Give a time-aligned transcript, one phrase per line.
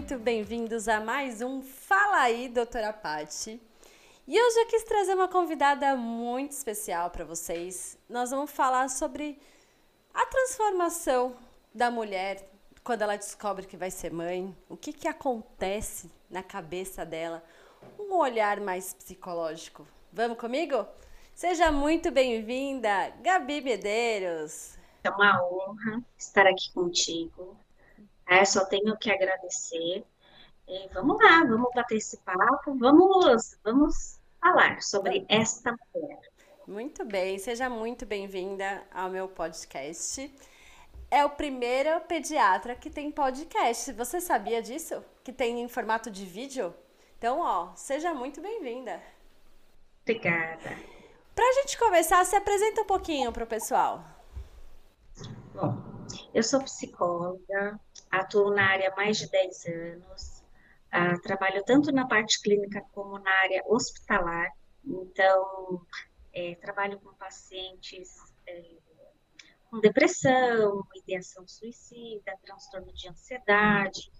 [0.00, 3.60] muito bem-vindos a mais um Fala aí, doutora Pati.
[4.26, 7.98] E hoje eu quis trazer uma convidada muito especial para vocês.
[8.08, 9.38] Nós vamos falar sobre
[10.14, 11.36] a transformação
[11.74, 12.50] da mulher
[12.82, 17.44] quando ela descobre que vai ser mãe, o que, que acontece na cabeça dela,
[17.98, 19.86] um olhar mais psicológico.
[20.10, 20.86] Vamos comigo?
[21.34, 24.78] Seja muito bem-vinda, Gabi Medeiros.
[25.04, 27.54] É uma honra estar aqui contigo.
[28.30, 30.04] É, só tenho que agradecer.
[30.68, 36.20] E vamos lá, vamos bater esse papo, vamos, vamos falar sobre esta mulher.
[36.64, 40.32] Muito bem, seja muito bem-vinda ao meu podcast.
[41.10, 43.92] É o primeiro pediatra que tem podcast.
[43.94, 45.04] Você sabia disso?
[45.24, 46.72] Que tem em formato de vídeo?
[47.18, 49.02] Então, ó, seja muito bem-vinda.
[50.02, 50.78] Obrigada.
[51.34, 54.04] Para a gente começar, se apresenta um pouquinho para o pessoal.
[55.52, 55.89] Bom,
[56.34, 57.78] eu sou psicóloga,
[58.10, 60.44] atuo na área há mais de 10 anos,
[60.92, 64.50] uh, trabalho tanto na parte clínica como na área hospitalar,
[64.84, 65.86] então
[66.32, 68.08] é, trabalho com pacientes
[68.46, 68.62] é,
[69.70, 74.10] com depressão, ideação suicida, transtorno de ansiedade.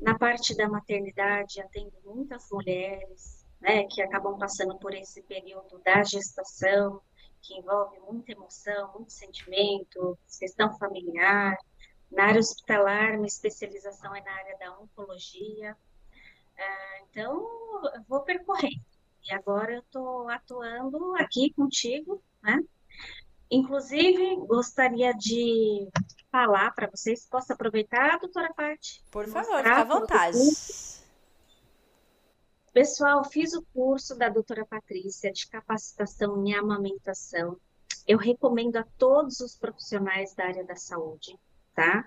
[0.00, 6.02] Na parte da maternidade, atendo muitas mulheres né, que acabam passando por esse período da
[6.02, 7.00] gestação,
[7.42, 11.56] que envolve muita emoção, muito sentimento, questão familiar.
[12.10, 15.76] Na área hospitalar, minha especialização é na área da oncologia.
[16.58, 17.44] Ah, então,
[18.08, 18.84] vou percorrendo.
[19.24, 22.58] E agora eu estou atuando aqui contigo, né?
[23.50, 25.88] Inclusive, gostaria de
[26.30, 29.02] falar para vocês, posso aproveitar, doutora Paty?
[29.10, 30.38] Por favor, fique à vontade.
[32.72, 37.58] Pessoal, fiz o curso da doutora Patrícia de capacitação em amamentação.
[38.08, 41.38] Eu recomendo a todos os profissionais da área da saúde,
[41.74, 42.02] tá?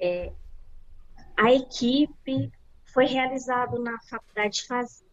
[0.00, 0.32] É,
[1.36, 2.52] a equipe
[2.92, 5.04] foi realizado na faculdade Fazil,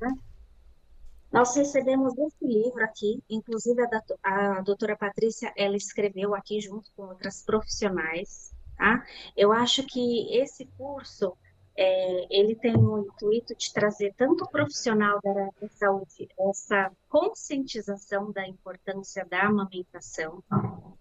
[0.00, 0.14] né?
[1.30, 3.78] Nós recebemos esse livro aqui, inclusive
[4.22, 9.04] a, a doutora Patrícia, ela escreveu aqui junto com outras profissionais, tá?
[9.36, 11.36] Eu acho que esse curso
[11.76, 18.30] é, ele tem o intuito de trazer tanto o profissional da área saúde essa conscientização
[18.30, 20.42] da importância da amamentação.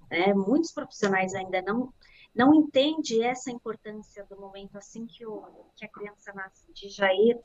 [0.09, 0.33] Né?
[0.33, 1.93] Muitos profissionais ainda não
[2.33, 5.43] não entendem essa importância do momento assim que, o,
[5.75, 7.37] que a criança nasce, de já ir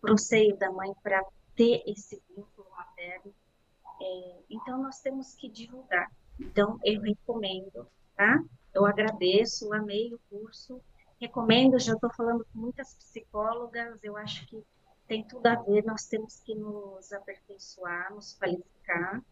[0.00, 1.24] para o seio da mãe para
[1.54, 3.32] ter esse vínculo materno.
[4.02, 6.10] É, então, nós temos que divulgar.
[6.38, 7.86] Então, eu recomendo,
[8.16, 8.42] tá?
[8.74, 10.80] Eu agradeço, amei o curso,
[11.20, 14.62] recomendo, já estou falando com muitas psicólogas, eu acho que
[15.06, 19.22] tem tudo a ver, nós temos que nos aperfeiçoar, nos qualificar,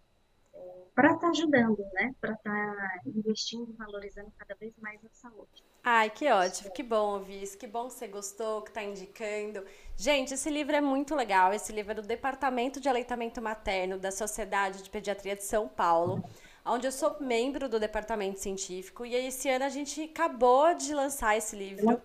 [0.54, 0.58] é,
[0.94, 2.14] para estar tá ajudando, né?
[2.20, 5.64] Para estar tá investindo e valorizando cada vez mais a saúde.
[5.82, 9.64] Ai, que ótimo, que bom ouvir isso, que bom que você gostou, que está indicando.
[9.96, 14.12] Gente, esse livro é muito legal, esse livro é do Departamento de Aleitamento Materno da
[14.12, 16.22] Sociedade de Pediatria de São Paulo
[16.64, 21.36] onde eu sou membro do departamento científico e esse ano a gente acabou de lançar
[21.36, 22.00] esse livro,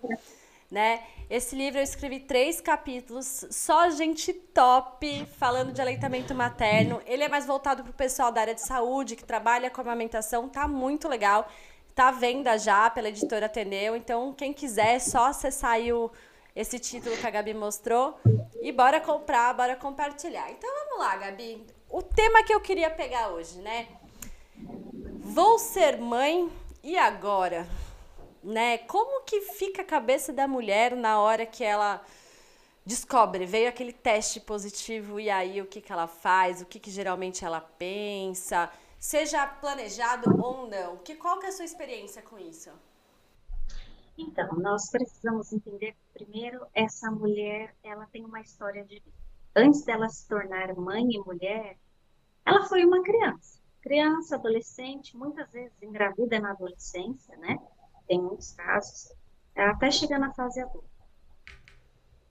[0.69, 1.03] né?
[1.29, 7.01] Esse livro eu escrevi três capítulos, só gente top falando de aleitamento materno.
[7.05, 10.47] Ele é mais voltado para o pessoal da área de saúde que trabalha com amamentação,
[10.47, 11.49] tá muito legal.
[11.93, 16.11] Tá à venda já pela editora Ateneu, então quem quiser é só acessar aí o,
[16.55, 18.19] esse título que a Gabi mostrou
[18.61, 20.49] e bora comprar, bora compartilhar.
[20.51, 21.65] Então vamos lá, Gabi.
[21.89, 23.87] O tema que eu queria pegar hoje, né?
[25.19, 26.51] Vou ser mãe
[26.83, 27.67] e agora?
[28.43, 28.77] Né?
[28.79, 32.01] Como que fica a cabeça da mulher na hora que ela
[32.85, 36.89] descobre, veio aquele teste positivo e aí o que, que ela faz, o que, que
[36.89, 40.97] geralmente ela pensa, seja planejado ou não.
[40.97, 42.71] Que, qual que é a sua experiência com isso?
[44.17, 49.03] Então, nós precisamos entender primeiro essa mulher ela tem uma história de.
[49.55, 51.77] Antes dela se tornar mãe e mulher,
[52.45, 57.57] ela foi uma criança criança, adolescente, muitas vezes engravida na adolescência, né?
[58.07, 59.13] Tem muitos casos,
[59.55, 60.87] até chegar na fase adulta.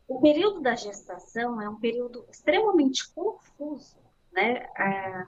[0.08, 3.98] O período da gestação é um período extremamente confuso,
[4.32, 4.68] né?
[4.78, 5.26] É,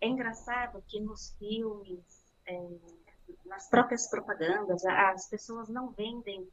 [0.00, 2.68] é engraçado que nos filmes, é,
[3.44, 6.48] nas próprias propagandas, as pessoas não vendem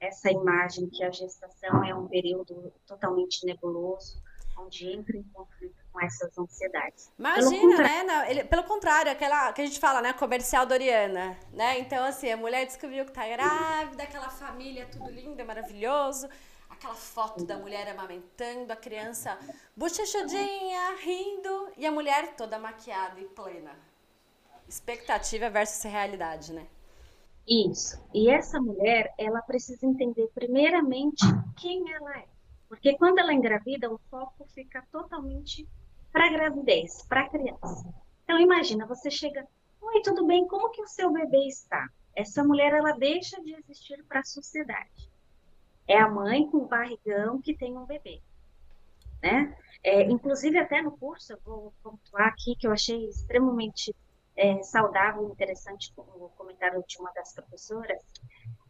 [0.00, 4.22] essa imagem que a gestação é um período totalmente nebuloso,
[4.58, 7.10] onde entra em conflito com essas ansiedades.
[7.18, 8.02] Imagina, pelo né?
[8.04, 10.12] Não, ele, pelo contrário, aquela que a gente fala, né?
[10.12, 11.78] Comercial Doriana, né?
[11.78, 16.28] Então, assim, a mulher descobriu que tá grávida, aquela família tudo lindo, maravilhoso.
[16.68, 19.36] Aquela foto da mulher amamentando, a criança
[19.76, 23.72] bochechudinha, rindo, e a mulher toda maquiada e plena.
[24.68, 26.66] Expectativa versus realidade, né?
[27.48, 28.00] Isso.
[28.12, 31.24] E essa mulher, ela precisa entender primeiramente
[31.56, 32.26] quem ela é.
[32.68, 35.66] Porque quando ela engravida, o foco fica totalmente
[36.12, 37.94] para a gravidez, para a criança.
[38.24, 39.46] Então imagina, você chega,
[39.80, 40.46] oi, tudo bem?
[40.46, 41.88] Como que o seu bebê está?
[42.14, 45.10] Essa mulher ela deixa de existir para a sociedade.
[45.86, 48.20] É a mãe com o barrigão que tem um bebê,
[49.22, 49.56] né?
[49.82, 53.94] É, inclusive até no curso eu vou pontuar aqui que eu achei extremamente
[54.36, 58.02] é, saudável e interessante o comentário de uma das professoras.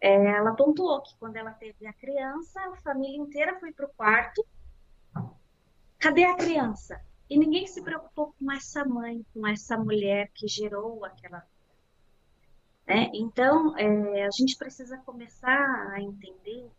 [0.00, 4.46] Ela pontuou que quando ela teve a criança, a família inteira foi para o quarto.
[5.98, 7.00] Cadê a criança?
[7.28, 11.44] E ninguém se preocupou com essa mãe, com essa mulher que gerou aquela.
[12.86, 13.10] Né?
[13.12, 16.70] Então, é, a gente precisa começar a entender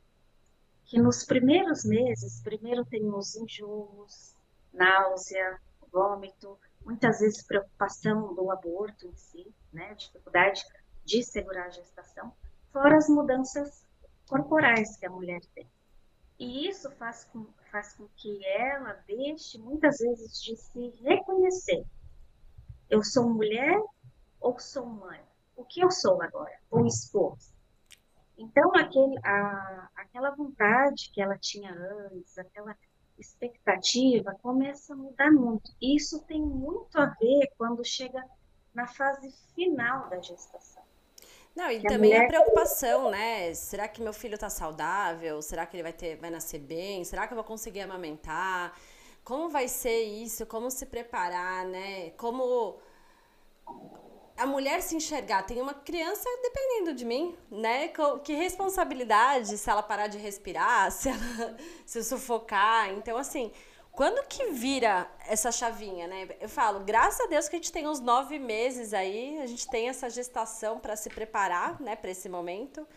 [0.86, 4.34] que nos primeiros meses, primeiro tem os enjoos,
[4.74, 5.60] náusea,
[5.92, 10.64] vômito, muitas vezes preocupação do aborto em si, né, dificuldade
[11.06, 12.34] de segurar a gestação,
[12.72, 13.86] fora as mudanças
[14.28, 15.68] corporais que a mulher tem.
[16.38, 21.86] E isso faz com, faz com que ela deixe muitas vezes de se reconhecer.
[22.90, 23.78] Eu sou mulher
[24.40, 25.22] ou sou mãe?
[25.56, 26.58] O que eu sou agora?
[26.72, 27.54] Ou esposa?
[28.38, 32.74] Então, aquele, a, aquela vontade que ela tinha antes, aquela
[33.18, 35.70] expectativa começa a mudar muito.
[35.82, 38.24] Isso tem muito a ver quando chega
[38.74, 40.89] na fase final da gestação.
[41.56, 42.26] Não, e que também a, mulher...
[42.26, 43.54] a preocupação, né?
[43.54, 45.42] Será que meu filho está saudável?
[45.42, 47.04] Será que ele vai ter, vai nascer bem?
[47.04, 48.78] Será que eu vou conseguir amamentar?
[49.24, 50.46] Como vai ser isso?
[50.46, 52.12] Como se preparar, né?
[52.12, 52.80] Como
[54.38, 57.90] a mulher se enxergar, tem uma criança dependendo de mim, né?
[58.24, 62.90] Que responsabilidade se ela parar de respirar, se ela se sufocar.
[62.94, 63.52] Então, assim,
[63.92, 66.28] quando que vira essa chavinha, né?
[66.40, 69.68] Eu falo, graças a Deus que a gente tem uns nove meses aí, a gente
[69.70, 72.88] tem essa gestação para se preparar, né, para esse momento.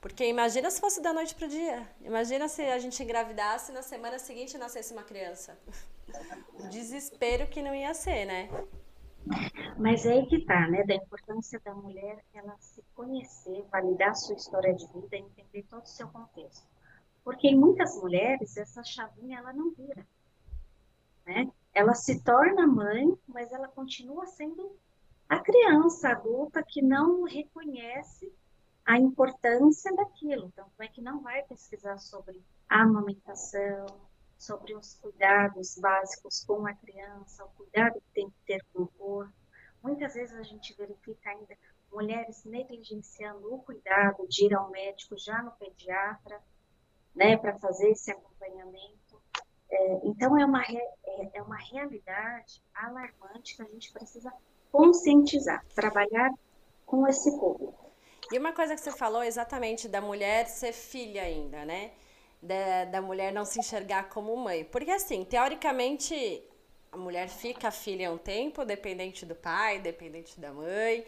[0.00, 1.88] Porque imagina se fosse da noite pro dia.
[2.00, 5.58] Imagina se a gente engravidasse na semana seguinte nascesse uma criança.
[6.54, 8.50] O desespero que não ia ser, né?
[9.78, 14.34] Mas é aí que tá, né, da importância da mulher ela se conhecer, validar sua
[14.34, 16.66] história de vida, entender todo o seu contexto.
[17.24, 20.04] Porque em muitas mulheres essa chavinha ela não vira,
[21.26, 21.50] né?
[21.74, 24.76] Ela se torna mãe, mas ela continua sendo
[25.28, 28.32] a criança adulta que não reconhece
[28.84, 30.46] a importância daquilo.
[30.46, 33.86] Então, como é que não vai pesquisar sobre a amamentação,
[34.42, 38.88] sobre os cuidados básicos com a criança, o cuidado que tem que ter com o
[38.88, 39.32] corpo.
[39.82, 41.56] Muitas vezes a gente verifica ainda
[41.92, 46.42] mulheres negligenciando o cuidado de ir ao médico já no pediatra,
[47.14, 49.01] né, para fazer esse acompanhamento.
[49.72, 54.32] É, então, é uma, é, é uma realidade alarmante que a gente precisa
[54.70, 56.30] conscientizar, trabalhar
[56.86, 57.90] com esse público.
[58.30, 61.92] E uma coisa que você falou exatamente da mulher ser filha ainda, né?
[62.42, 64.64] da, da mulher não se enxergar como mãe.
[64.64, 66.42] Porque, assim, teoricamente,
[66.90, 71.06] a mulher fica filha um tempo, dependente do pai, dependente da mãe.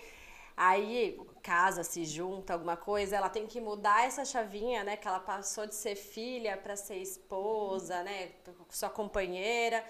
[0.57, 4.97] Aí casa, se junta, alguma coisa, ela tem que mudar essa chavinha, né?
[4.97, 8.31] Que ela passou de ser filha para ser esposa, né?
[8.71, 9.85] Sua companheira,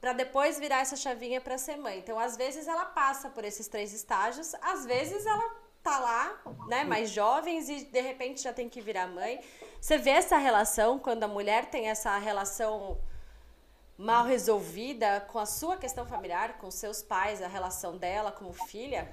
[0.00, 1.98] para depois virar essa chavinha para ser mãe.
[1.98, 6.82] Então, às vezes ela passa por esses três estágios, às vezes ela tá lá, né,
[6.82, 9.38] mais jovens e de repente já tem que virar mãe.
[9.78, 12.98] Você vê essa relação quando a mulher tem essa relação
[13.96, 19.12] mal resolvida com a sua questão familiar, com seus pais, a relação dela como filha?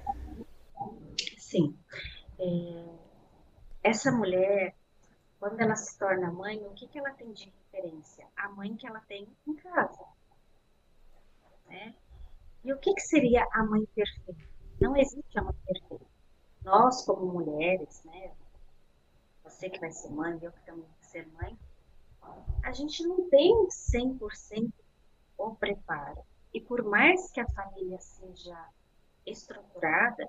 [1.52, 1.78] Sim.
[2.38, 3.02] É...
[3.84, 4.74] Essa mulher,
[5.38, 8.26] quando ela se torna mãe, o que, que ela tem de referência?
[8.34, 10.02] A mãe que ela tem em casa.
[11.66, 11.94] Né?
[12.64, 14.48] E o que, que seria a mãe perfeita?
[14.80, 16.06] Não existe a mãe perfeita.
[16.64, 18.32] Nós, como mulheres, né,
[19.44, 21.58] você que vai ser mãe, eu que também vou ser mãe,
[22.64, 24.72] a gente não tem 100%
[25.36, 26.24] o preparo.
[26.54, 28.68] E por mais que a família seja
[29.26, 30.28] estruturada,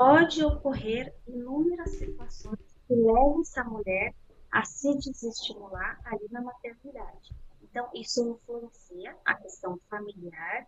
[0.00, 4.14] pode ocorrer inúmeras situações que levam essa mulher
[4.50, 7.36] a se desestimular ali na maternidade.
[7.62, 10.66] Então, isso influencia a questão familiar,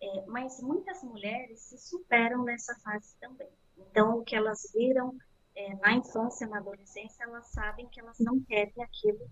[0.00, 3.50] é, mas muitas mulheres se superam nessa fase também.
[3.76, 5.18] Então, o que elas viram
[5.54, 9.28] é, na infância, na adolescência, elas sabem que elas não querem aquilo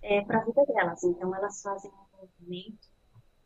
[0.00, 1.02] é, para a vida delas.
[1.02, 2.88] Então, elas fazem um movimento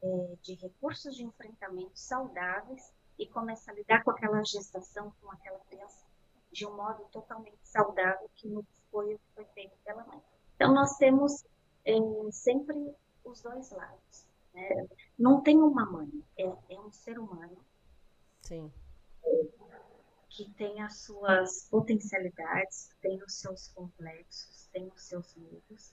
[0.02, 5.59] é, de recursos de enfrentamento saudáveis e começam a lidar com aquela gestação, com aquela
[5.61, 6.05] criança,
[6.50, 10.21] de um modo totalmente saudável, que não foi o que foi feito pela mãe.
[10.57, 11.45] Então, nós temos
[11.85, 11.93] é,
[12.33, 12.93] sempre
[13.25, 14.27] os dois lados.
[14.53, 14.89] Né?
[15.19, 17.57] Não tem uma mãe, é, é um ser humano.
[18.43, 18.73] Sim
[20.31, 25.93] que tem as suas potencialidades, tem os seus complexos, tem os seus medos,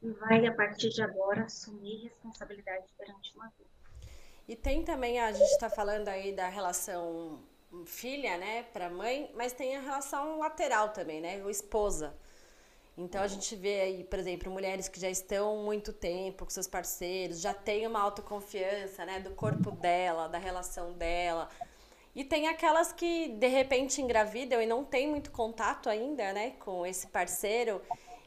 [0.00, 3.68] e vai, a partir de agora, assumir responsabilidade perante uma vida.
[4.48, 7.40] E tem também, a gente está falando aí da relação
[7.84, 12.14] filha, né, para mãe, mas tem a relação lateral também, né, o esposa.
[12.96, 16.66] Então a gente vê aí, por exemplo, mulheres que já estão muito tempo com seus
[16.66, 21.48] parceiros, já têm uma autoconfiança, né, do corpo dela, da relação dela.
[22.14, 26.86] E tem aquelas que de repente engravidam e não tem muito contato ainda, né, com
[26.86, 27.82] esse parceiro.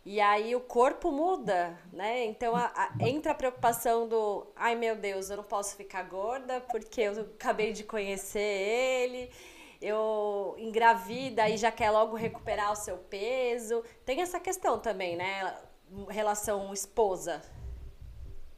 [0.06, 2.26] E aí o corpo muda, né?
[2.26, 6.62] Então a, a, entra a preocupação do, ai meu Deus, eu não posso ficar gorda
[6.62, 9.30] porque eu acabei de conhecer ele
[9.82, 13.84] eu engravida e já quer logo recuperar o seu peso.
[14.06, 15.58] Tem essa questão também, né?
[16.10, 17.42] Relação esposa.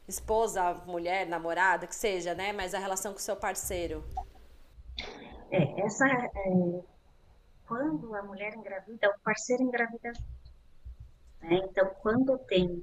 [0.08, 2.52] Esposa, mulher, namorada, que seja, né?
[2.52, 4.04] Mas a relação com o seu parceiro.
[5.50, 6.80] É, essa é,
[7.66, 10.12] quando a mulher engravida, o parceiro engravida
[11.42, 11.60] né?
[11.64, 12.82] Então, quando tem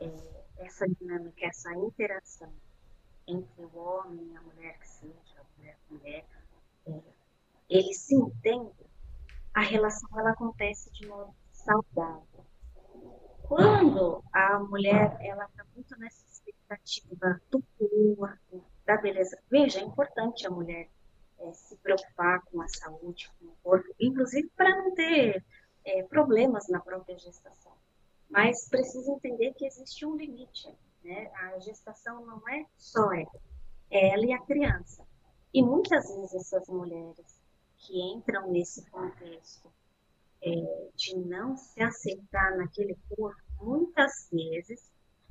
[0.00, 0.10] é,
[0.58, 2.52] essa dinâmica, essa interação
[3.26, 6.24] entre o homem e a mulher, que seja a mulher, a mulher
[6.86, 7.00] é,
[7.68, 8.86] eles se entendem,
[9.54, 12.44] a relação ela acontece de modo saudável.
[13.42, 20.46] Quando a mulher ela está muito nessa expectativa do corpo, da beleza, veja, é importante
[20.46, 20.88] a mulher
[21.38, 25.44] é, se preocupar com a saúde, com o corpo, inclusive para não ter
[25.84, 27.72] é, problemas na própria gestação.
[28.34, 30.68] Mas precisa entender que existe um limite.
[31.04, 31.30] Né?
[31.36, 33.40] A gestação não é só ela,
[33.92, 35.06] é ela e a criança.
[35.52, 37.40] E muitas vezes essas mulheres
[37.78, 39.72] que entram nesse contexto
[40.42, 40.50] é,
[40.96, 44.90] de não se aceitar naquele corpo, muitas vezes,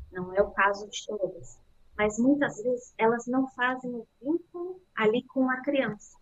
[0.10, 1.60] não é o caso de todas,
[1.98, 6.18] mas muitas vezes elas não fazem o vínculo ali com a criança.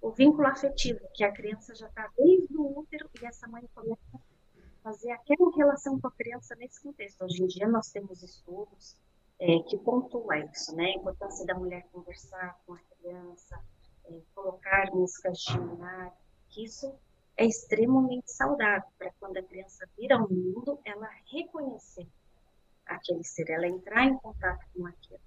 [0.00, 4.18] O vínculo afetivo, que a criança já está desde o útero e essa mãe começa
[4.82, 7.24] fazer aquela relação com a criança nesse contexto.
[7.24, 8.96] Hoje em dia nós temos estudos
[9.38, 10.86] é, que pontuam isso, né?
[10.86, 13.60] A importância da mulher conversar com a criança,
[14.06, 16.12] é, colocar músicas de iluminar,
[16.48, 16.92] que isso
[17.36, 22.06] é extremamente saudável para quando a criança vir ao mundo, ela reconhecer
[22.86, 25.20] aquele ser, ela entrar em contato com aquilo.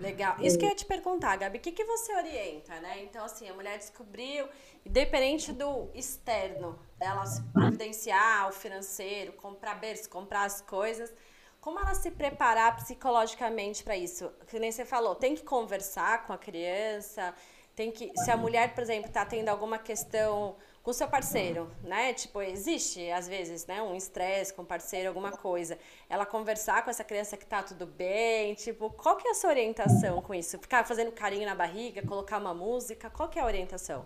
[0.00, 0.36] Legal.
[0.40, 3.02] Isso que eu ia te perguntar, Gabi, o que, que você orienta, né?
[3.02, 4.48] Então, assim, a mulher descobriu,
[4.84, 11.12] independente do externo, dela se providenciar o financeiro, comprar berço, comprar as coisas,
[11.60, 14.32] como ela se preparar psicologicamente para isso?
[14.46, 17.34] Que nem você falou, tem que conversar com a criança,
[17.76, 20.56] tem que, se a mulher, por exemplo, está tendo alguma questão
[20.90, 22.12] o seu parceiro, né?
[22.12, 25.78] Tipo, existe às vezes, né, um estresse com o parceiro, alguma coisa.
[26.08, 29.50] Ela conversar com essa criança que tá tudo bem, tipo, qual que é a sua
[29.50, 30.58] orientação com isso?
[30.58, 34.04] Ficar fazendo carinho na barriga, colocar uma música, qual que é a orientação?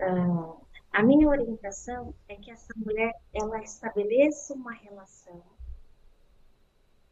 [0.00, 0.60] Uh,
[0.92, 5.42] a minha orientação é que essa mulher ela estabeleça uma relação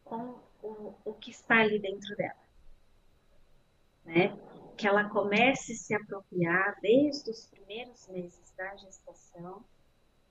[0.05, 2.35] com o, o que está ali dentro dela,
[4.05, 4.37] né?
[4.79, 9.65] Que ela comece a se apropriar desde os primeiros meses da gestação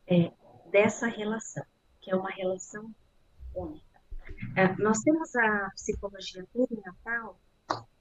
[0.08, 0.32] é,
[0.72, 1.66] dessa relação,
[2.00, 2.90] que é uma relação
[3.54, 3.86] única.
[4.56, 7.38] É, nós temos a psicologia perinatal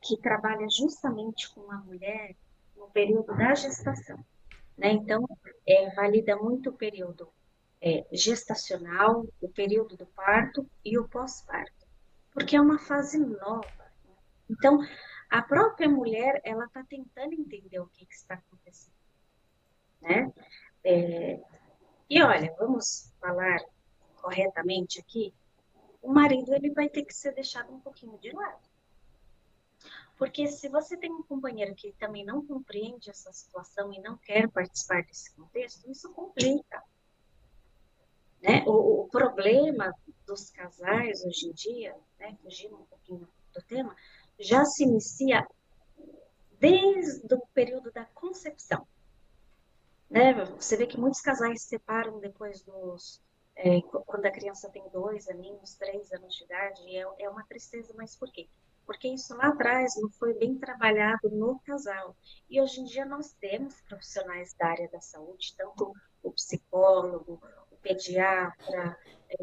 [0.00, 2.36] que trabalha justamente com a mulher
[2.76, 4.24] no período da gestação.
[4.78, 4.92] Né?
[4.92, 5.26] Então,
[5.66, 7.28] é, valida muito o período
[7.80, 11.86] é, gestacional, o período do parto e o pós-parto,
[12.32, 13.66] porque é uma fase nova.
[14.48, 14.78] Então,
[15.30, 18.94] a própria mulher ela está tentando entender o que, que está acontecendo,
[20.00, 20.32] né?
[20.84, 21.40] É,
[22.08, 23.60] e olha, vamos falar
[24.16, 25.34] corretamente aqui,
[26.00, 28.62] o marido ele vai ter que ser deixado um pouquinho de lado.
[30.16, 34.48] Porque se você tem um companheiro que também não compreende essa situação e não quer
[34.48, 36.82] participar desse contexto, isso complica.
[38.40, 38.64] Né?
[38.66, 39.92] O, o problema
[40.26, 43.94] dos casais hoje em dia, né, fugindo um pouquinho do tema,
[44.38, 45.46] já se inicia
[46.58, 48.86] desde o período da concepção.
[50.10, 50.32] Né?
[50.56, 53.20] Você vê que muitos casais se separam depois dos.
[53.54, 57.92] É, quando a criança tem dois aninhos, três anos de idade, é, é uma tristeza,
[57.96, 58.48] mas por quê?
[58.84, 62.14] Porque isso lá atrás não foi bem trabalhado no casal.
[62.50, 67.40] E hoje em dia nós temos profissionais da área da saúde, tanto o psicólogo,
[67.72, 68.96] o pediatra,
[69.30, 69.36] é,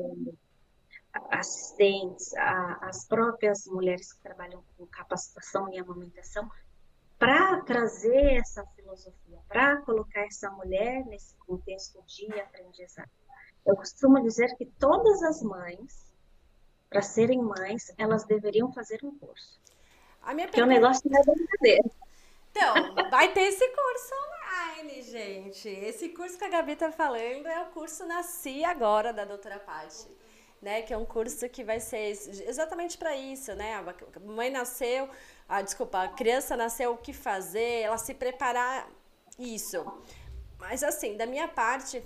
[1.31, 6.49] assistentes, a, as próprias mulheres que trabalham com capacitação e amamentação,
[7.19, 13.09] para trazer essa filosofia, para colocar essa mulher nesse contexto de aprendizado.
[13.65, 16.13] Eu costumo dizer que todas as mães,
[16.89, 19.61] para serem mães, elas deveriam fazer um curso.
[20.21, 20.49] A minha pergunta...
[20.49, 21.89] Porque o negócio não é brincadeira.
[22.51, 25.69] Então, vai ter esse curso online, gente.
[25.69, 30.22] Esse curso que a Gabi tá falando é o curso Nasci Agora, da doutora Paty.
[30.63, 32.11] Né, que é um curso que vai ser
[32.47, 33.75] exatamente para isso, né?
[33.75, 35.09] A mãe nasceu,
[35.47, 38.87] ah, desculpa, a criança nasceu, o que fazer, ela se preparar
[39.37, 39.83] isso.
[40.57, 42.01] Mas assim, da minha parte,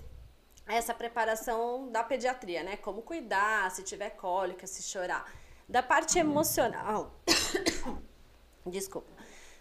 [0.66, 2.78] essa preparação da pediatria, né?
[2.78, 5.32] Como cuidar, se tiver cólica, se chorar.
[5.70, 7.14] Da parte emocional.
[8.66, 9.18] Desculpa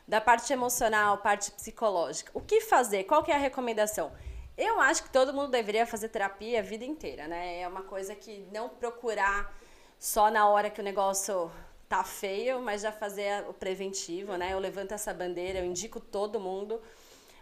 [0.06, 2.30] da parte emocional, parte psicológica.
[2.32, 3.04] O que fazer?
[3.04, 4.12] Qual que é a recomendação?
[4.56, 7.60] Eu acho que todo mundo deveria fazer terapia a vida inteira, né?
[7.60, 9.54] É uma coisa que não procurar
[9.98, 11.50] só na hora que o negócio
[11.88, 14.54] tá feio, mas já fazer o preventivo, né?
[14.54, 16.80] Eu levanto essa bandeira, eu indico todo mundo.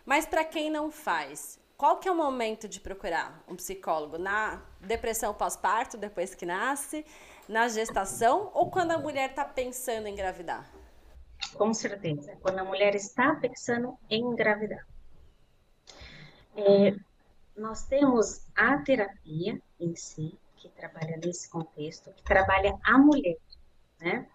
[0.04, 4.18] Mas para quem não faz, qual que é o momento de procurar um psicólogo?
[4.18, 7.06] Na depressão pós-parto, depois que nasce,
[7.48, 10.68] na gestação ou quando a mulher está pensando em engravidar?
[11.56, 14.84] Com certeza, quando a mulher está pensando em engravidar.
[16.56, 16.96] É,
[17.56, 23.36] nós temos a terapia em si, que trabalha nesse contexto, que trabalha a mulher,
[24.00, 24.28] né?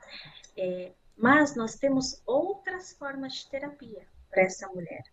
[0.57, 5.03] É, mas nós temos outras formas de terapia para essa mulher,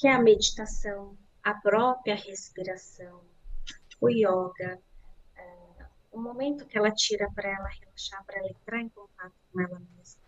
[0.00, 3.20] que é a meditação, a própria respiração,
[4.00, 4.80] o yoga,
[5.36, 9.60] é, o momento que ela tira para ela relaxar, para ela entrar em contato com
[9.60, 10.24] ela mesma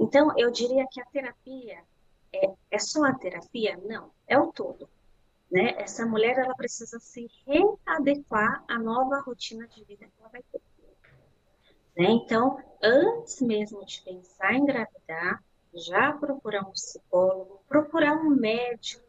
[0.00, 1.84] então, eu diria que a terapia
[2.32, 3.78] é, é só a terapia?
[3.84, 4.88] Não, é o todo.
[5.50, 5.74] Né?
[5.78, 10.60] Essa mulher ela precisa se readequar à nova rotina de vida que ela vai ter.
[11.96, 12.06] Né?
[12.10, 15.42] Então, antes mesmo de pensar em engravidar,
[15.74, 19.04] já procurar um psicólogo, procurar um médico,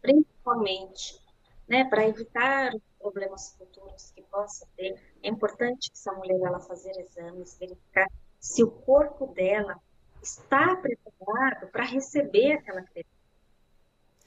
[0.00, 1.20] principalmente,
[1.68, 5.00] né, para evitar problemas futuros que possa ter.
[5.22, 8.06] É importante essa mulher ela fazer exames, verificar
[8.38, 9.80] se o corpo dela
[10.22, 13.15] está preparado para receber aquela criança.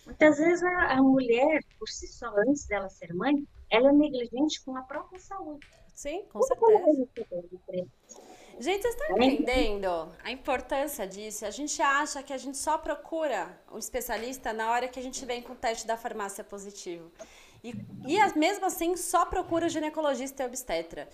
[0.06, 4.64] Muitas vezes a, a, mulher, por si só, antes dela ser mãe, ela é negligente
[4.64, 5.68] com a própria saúde.
[5.94, 7.08] Sim, com certeza.
[8.60, 11.46] Gente, vocês estão entendendo a importância disso?
[11.46, 15.26] A gente acha que a gente só procura um especialista na hora que a gente
[15.26, 17.12] vem com o teste da farmácia positivo.
[17.64, 17.74] E,
[18.08, 21.10] e mesmo assim, só procura o ginecologista e obstetra.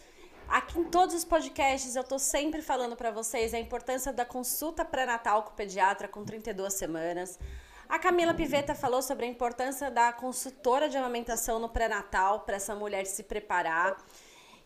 [0.48, 4.86] Aqui em todos os podcasts eu tô sempre falando para vocês a importância da consulta
[4.86, 7.40] pré-natal com o pediatra com 32 semanas.
[7.88, 12.76] A Camila Piveta falou sobre a importância da consultora de amamentação no pré-natal para essa
[12.76, 13.96] mulher se preparar.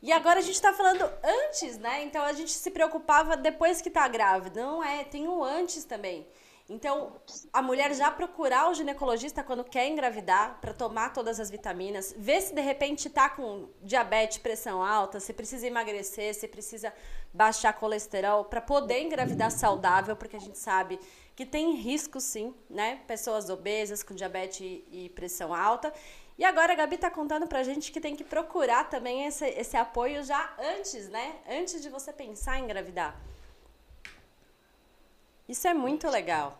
[0.01, 2.03] E agora a gente está falando antes, né?
[2.03, 4.65] Então a gente se preocupava depois que tá grávida.
[4.65, 6.25] Não é, tem o antes também.
[6.69, 7.13] Então,
[7.51, 12.39] a mulher já procurar o ginecologista quando quer engravidar para tomar todas as vitaminas, ver
[12.41, 16.93] se de repente está com diabetes, pressão alta, se precisa emagrecer, se precisa
[17.33, 20.99] baixar colesterol para poder engravidar saudável, porque a gente sabe
[21.39, 22.97] que tem risco sim, né?
[23.07, 25.93] Pessoas obesas com diabetes e pressão alta.
[26.37, 29.45] E agora a Gabi está contando para a gente que tem que procurar também esse,
[29.45, 31.39] esse apoio já antes, né?
[31.49, 33.17] Antes de você pensar em engravidar.
[35.47, 36.59] Isso é muito legal.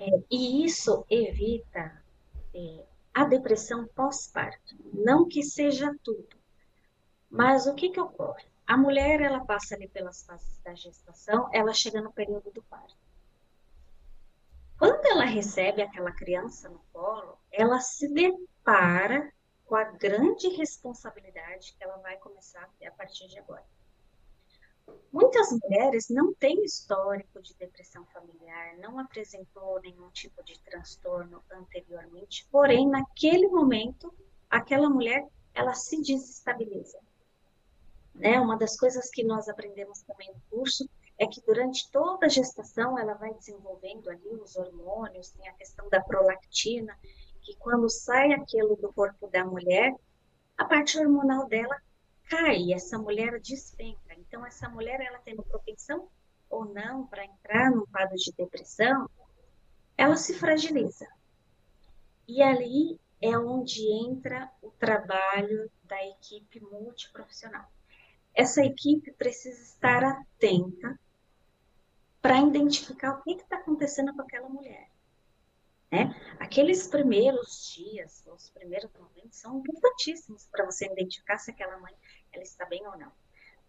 [0.00, 2.02] É, e isso evita
[2.54, 4.74] é, a depressão pós-parto.
[4.94, 6.26] Não que seja tudo,
[7.28, 8.46] mas o que, que ocorre?
[8.66, 12.96] A mulher ela passa ali pelas fases da gestação, ela chega no período do parto.
[14.78, 19.32] Quando ela recebe aquela criança no colo, ela se depara
[19.64, 23.64] com a grande responsabilidade que ela vai começar a ter a partir de agora.
[25.12, 32.46] Muitas mulheres não têm histórico de depressão familiar, não apresentou nenhum tipo de transtorno anteriormente,
[32.50, 34.12] porém, naquele momento,
[34.50, 36.98] aquela mulher, ela se desestabiliza.
[38.14, 38.40] Né?
[38.40, 42.98] Uma das coisas que nós aprendemos também no curso é que durante toda a gestação
[42.98, 46.98] ela vai desenvolvendo ali os hormônios, tem a questão da prolactina,
[47.42, 49.94] que quando sai aquilo do corpo da mulher,
[50.56, 51.76] a parte hormonal dela
[52.28, 54.14] cai, essa mulher despenca.
[54.14, 56.08] Então, essa mulher, ela tendo propensão
[56.48, 59.08] ou não para entrar num quadro de depressão,
[59.96, 61.06] ela se fragiliza.
[62.26, 67.66] E ali é onde entra o trabalho da equipe multiprofissional.
[68.34, 70.98] Essa equipe precisa estar atenta
[72.20, 74.88] para identificar o que está acontecendo com aquela mulher.
[75.90, 76.14] Né?
[76.40, 81.94] Aqueles primeiros dias, os primeiros momentos são importantíssimos para você identificar se aquela mãe
[82.32, 83.12] ela está bem ou não.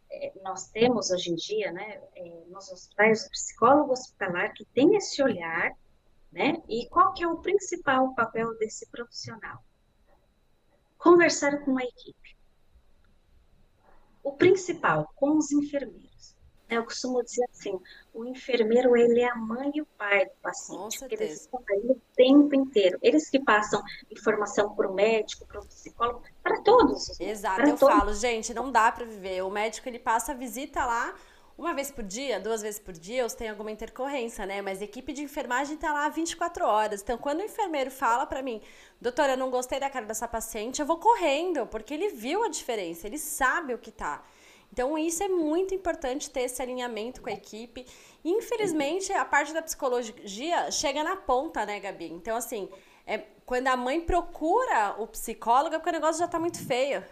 [0.10, 4.95] É, nós temos hoje em dia, né, é, nos hospitais, o psicólogo hospitalar que tem
[4.95, 5.71] esse olhar,
[6.32, 9.62] né, e qual que é o principal papel desse profissional?
[10.97, 12.38] Conversar com a equipe.
[14.23, 16.33] O principal, com os enfermeiros.
[16.69, 17.79] Eu costumo dizer assim,
[18.13, 21.86] o enfermeiro ele é a mãe e o pai do paciente, porque eles estão aí
[21.86, 22.97] o tempo inteiro.
[23.01, 27.19] Eles que passam informação para o médico, para o psicólogo, para todos.
[27.19, 27.95] Exato, eu todos.
[27.95, 29.43] falo, gente, não dá para viver.
[29.43, 31.13] O médico ele passa a visita lá
[31.57, 34.61] uma vez por dia, duas vezes por dia, ou tem alguma intercorrência, né?
[34.61, 37.01] Mas a equipe de enfermagem tá lá 24 horas.
[37.01, 38.61] Então, quando o enfermeiro fala para mim,
[38.99, 42.49] doutora, eu não gostei da cara dessa paciente, eu vou correndo, porque ele viu a
[42.49, 44.23] diferença, ele sabe o que tá.
[44.71, 47.85] Então, isso é muito importante ter esse alinhamento com a equipe.
[48.25, 52.11] Infelizmente, a parte da psicologia chega na ponta, né, Gabi?
[52.11, 52.67] Então, assim,
[53.05, 57.03] é, quando a mãe procura o psicólogo, é porque o negócio já tá muito feio.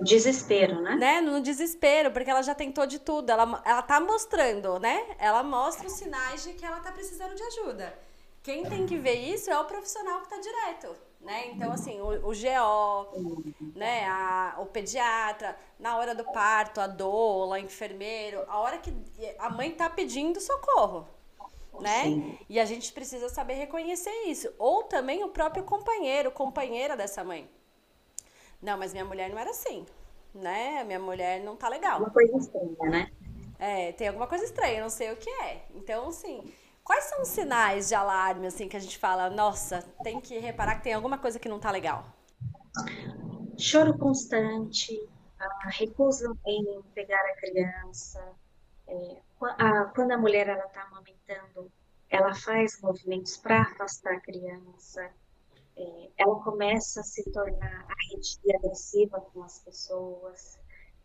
[0.00, 0.94] Desespero, né?
[0.94, 1.20] né?
[1.20, 3.30] No desespero, porque ela já tentou de tudo.
[3.30, 5.16] Ela, ela tá mostrando, né?
[5.18, 7.98] Ela mostra os sinais de que ela tá precisando de ajuda.
[8.42, 11.48] Quem tem que ver isso é o profissional que tá direto, né?
[11.48, 14.06] Então, assim, o, o GO, né?
[14.08, 18.94] A, o pediatra, na hora do parto, a doula, a enfermeiro, a hora que
[19.38, 21.08] a mãe tá pedindo socorro,
[21.80, 22.04] né?
[22.04, 22.38] Sim.
[22.48, 24.48] E a gente precisa saber reconhecer isso.
[24.58, 27.50] Ou também o próprio companheiro, companheira dessa mãe.
[28.60, 29.86] Não, mas minha mulher não era assim,
[30.34, 30.82] né?
[30.84, 32.00] Minha mulher não tá legal.
[32.00, 33.10] Uma coisa estranha, né?
[33.58, 35.64] É, tem alguma coisa estranha, não sei o que é.
[35.74, 36.52] Então, assim,
[36.84, 40.76] quais são os sinais de alarme, assim, que a gente fala, nossa, tem que reparar
[40.76, 42.04] que tem alguma coisa que não tá legal?
[43.58, 45.08] Choro constante,
[45.70, 48.34] recusa em pegar a criança,
[48.86, 49.16] é,
[49.58, 51.70] a, quando a mulher ela tá amamentando,
[52.08, 55.10] ela faz movimentos para afastar a criança,
[55.78, 60.58] é, ela começa a se tornar arredia, agressiva com as pessoas,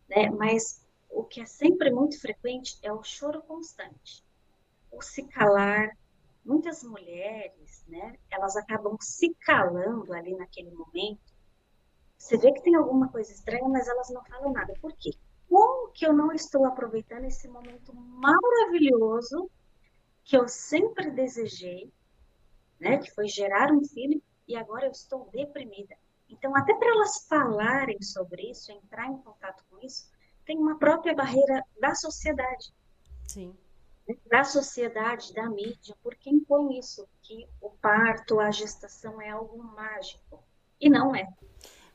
[0.09, 0.29] né?
[0.31, 4.25] Mas o que é sempre muito frequente é o choro constante,
[4.91, 5.95] o se calar.
[6.43, 8.17] Muitas mulheres, né?
[8.29, 11.21] Elas acabam se calando ali naquele momento.
[12.17, 14.73] Você vê que tem alguma coisa estranha, mas elas não falam nada.
[14.81, 15.12] Por quê?
[15.47, 19.49] Como que eu não estou aproveitando esse momento maravilhoso
[20.25, 21.93] que eu sempre desejei,
[22.77, 22.97] né?
[22.97, 25.95] Que foi gerar um filho e agora eu estou deprimida.
[26.29, 30.10] Então, até para elas falarem sobre isso, entrar em contato com isso,
[30.45, 32.73] tem uma própria barreira da sociedade.
[33.27, 33.56] Sim.
[34.29, 39.58] Da sociedade, da mídia, por quem põe isso, que o parto, a gestação é algo
[39.63, 40.43] mágico.
[40.79, 41.25] E não é.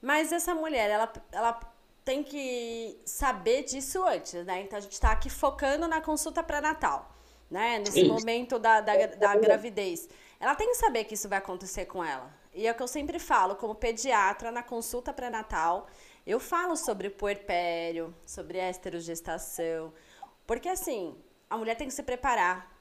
[0.00, 1.60] Mas essa mulher, ela, ela
[2.04, 4.62] tem que saber disso antes, né?
[4.62, 7.14] Então a gente está aqui focando na consulta pré-natal,
[7.50, 7.80] né?
[7.80, 8.10] Nesse isso.
[8.10, 10.08] momento da, da, da gravidez.
[10.40, 12.32] Ela tem que saber que isso vai acontecer com ela.
[12.54, 15.86] E é o que eu sempre falo, como pediatra, na consulta pré-natal,
[16.26, 19.92] eu falo sobre puerpério, sobre esterogestação,
[20.46, 21.16] porque assim,
[21.48, 22.74] a mulher tem que se preparar.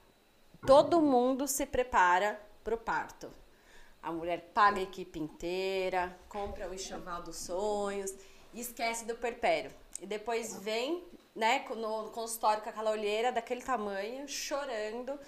[0.66, 3.30] Todo mundo se prepara para o parto.
[4.02, 8.14] A mulher paga a equipe inteira, compra o enxoval dos sonhos
[8.52, 9.70] e esquece do puerpério.
[10.00, 11.04] E depois vem
[11.38, 15.18] né, no consultório com aquela olheira daquele tamanho, chorando.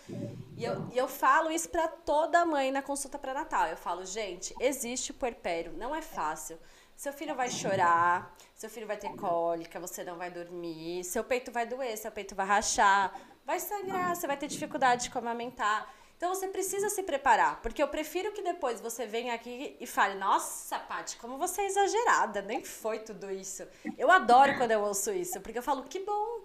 [0.57, 3.69] E eu, e eu falo isso para toda mãe na consulta pré-natal.
[3.69, 6.59] Eu falo, gente, existe o puerpério, não é fácil.
[6.97, 11.53] Seu filho vai chorar, seu filho vai ter cólica, você não vai dormir, seu peito
[11.53, 13.15] vai doer, seu peito vai rachar,
[13.47, 15.95] vai sangrar, você vai ter dificuldade de amamentar.
[16.21, 20.17] Então você precisa se preparar, porque eu prefiro que depois você venha aqui e fale:
[20.19, 23.67] Nossa, Paty, como você é exagerada, nem foi tudo isso.
[23.97, 26.43] Eu adoro quando eu ouço isso, porque eu falo: Que bom.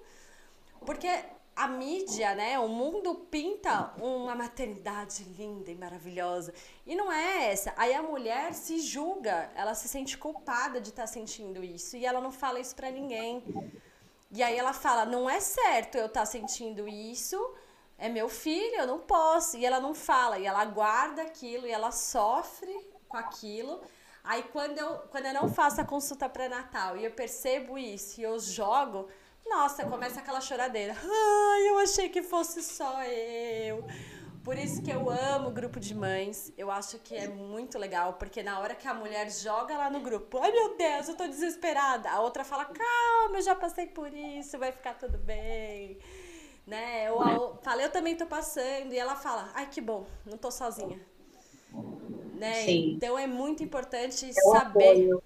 [0.85, 1.09] Porque
[1.53, 6.53] a mídia, né, o mundo pinta uma maternidade linda e maravilhosa.
[6.85, 7.73] E não é essa.
[7.75, 12.05] Aí a mulher se julga, ela se sente culpada de estar tá sentindo isso e
[12.05, 13.43] ela não fala isso para ninguém.
[14.31, 17.38] E aí ela fala: "Não é certo eu estar tá sentindo isso"
[17.97, 19.58] é meu filho, eu não posso.
[19.58, 22.73] E ela não fala, e ela guarda aquilo, e ela sofre
[23.08, 23.81] com aquilo.
[24.23, 28.23] Aí quando eu, quando eu não faço a consulta pré-natal e eu percebo isso e
[28.23, 29.08] eu jogo,
[29.45, 30.95] nossa, começa aquela choradeira.
[30.99, 33.86] Ai, eu achei que fosse só eu.
[34.43, 36.51] Por isso que eu amo o grupo de mães.
[36.58, 39.99] Eu acho que é muito legal, porque na hora que a mulher joga lá no
[39.99, 42.10] grupo, ai meu Deus, eu tô desesperada.
[42.10, 45.99] A outra fala, calma, eu já passei por isso, vai ficar tudo bem
[46.65, 47.08] né?
[47.08, 50.49] Eu, eu falei, eu também tô passando, e ela fala, ai que bom, não tô
[50.51, 50.99] sozinha.
[52.34, 52.69] Né?
[52.69, 55.23] Então é muito importante eu saber, apoio.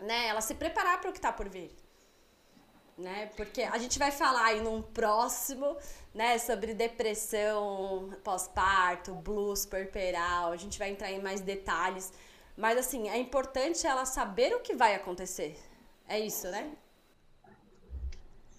[0.00, 0.28] né?
[0.28, 1.70] Ela se preparar para o que tá por vir.
[2.98, 3.26] Né?
[3.36, 5.76] Porque a gente vai falar aí num próximo,
[6.14, 12.10] né, sobre depressão pós-parto, blues puerperal, a gente vai entrar em mais detalhes,
[12.56, 15.58] mas assim, é importante ela saber o que vai acontecer.
[16.08, 16.74] É isso, né?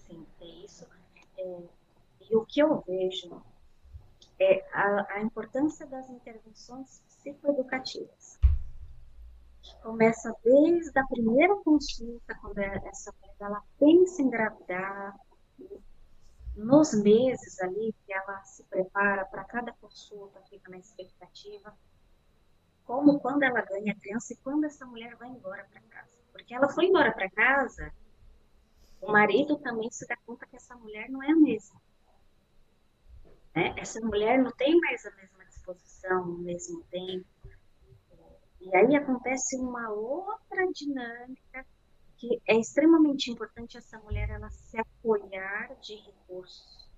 [0.06, 0.86] Sim, é isso.
[1.36, 1.58] É,
[2.30, 3.42] e o que eu vejo
[4.38, 8.38] é a, a importância das intervenções psicoeducativas,
[9.62, 15.18] que começa desde a primeira consulta, quando essa mulher ela pensa em engravidar,
[16.56, 21.76] nos meses ali que ela se prepara para cada consulta, fica na expectativa,
[22.84, 26.18] como quando ela ganha a criança e quando essa mulher vai embora para casa.
[26.32, 27.92] Porque ela foi embora para casa,
[29.00, 31.80] o marido também se dá conta que essa mulher não é a mesma.
[33.58, 33.74] Né?
[33.76, 37.26] Essa mulher não tem mais a mesma disposição, o mesmo tempo.
[38.60, 41.66] E aí acontece uma outra dinâmica
[42.18, 46.88] que é extremamente importante essa mulher ela se apoiar de recursos,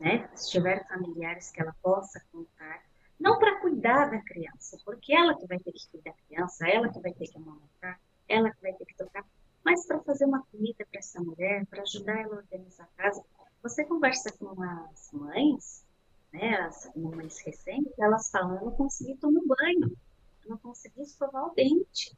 [0.00, 0.28] né?
[0.34, 2.82] Se tiver familiares que ela possa contar,
[3.18, 6.88] não para cuidar da criança, porque ela que vai ter que cuidar da criança, ela
[6.88, 9.24] que vai ter que amamentar, ela que vai ter que tocar,
[9.64, 13.24] mas para fazer uma comida para essa mulher, para ajudar ela a organizar a casa.
[13.62, 15.86] Você conversa com as mães,
[16.32, 19.96] né, as mães recentes, elas falam, eu não consegui tomar banho,
[20.44, 22.16] eu não consegui escovar o dente,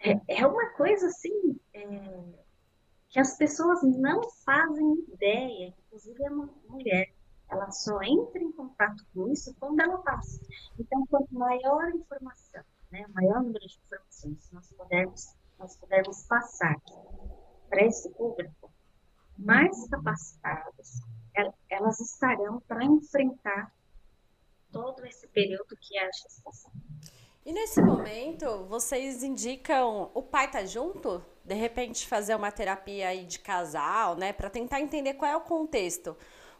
[0.00, 2.44] é, é uma coisa assim é,
[3.08, 7.12] que as pessoas não fazem ideia, inclusive a mulher,
[7.48, 10.40] ela só entra em contato com isso quando ela passa.
[10.78, 16.76] Então, quanto maior a informação, né, maior número de informações nós pudermos, nós pudermos passar
[17.68, 18.67] para esse público,
[19.38, 21.00] mais capacitadas
[21.70, 23.72] elas estarão para enfrentar
[24.72, 26.72] todo esse período que é a gestação.
[27.44, 31.24] E nesse momento, vocês indicam o pai tá junto?
[31.44, 35.40] De repente fazer uma terapia aí de casal, né, para tentar entender qual é o
[35.40, 36.16] contexto.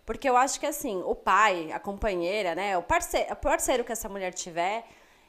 [0.07, 3.93] Porque eu acho que assim, o pai, a companheira, né, o parceiro, o parceiro que
[3.93, 4.87] essa mulher tiver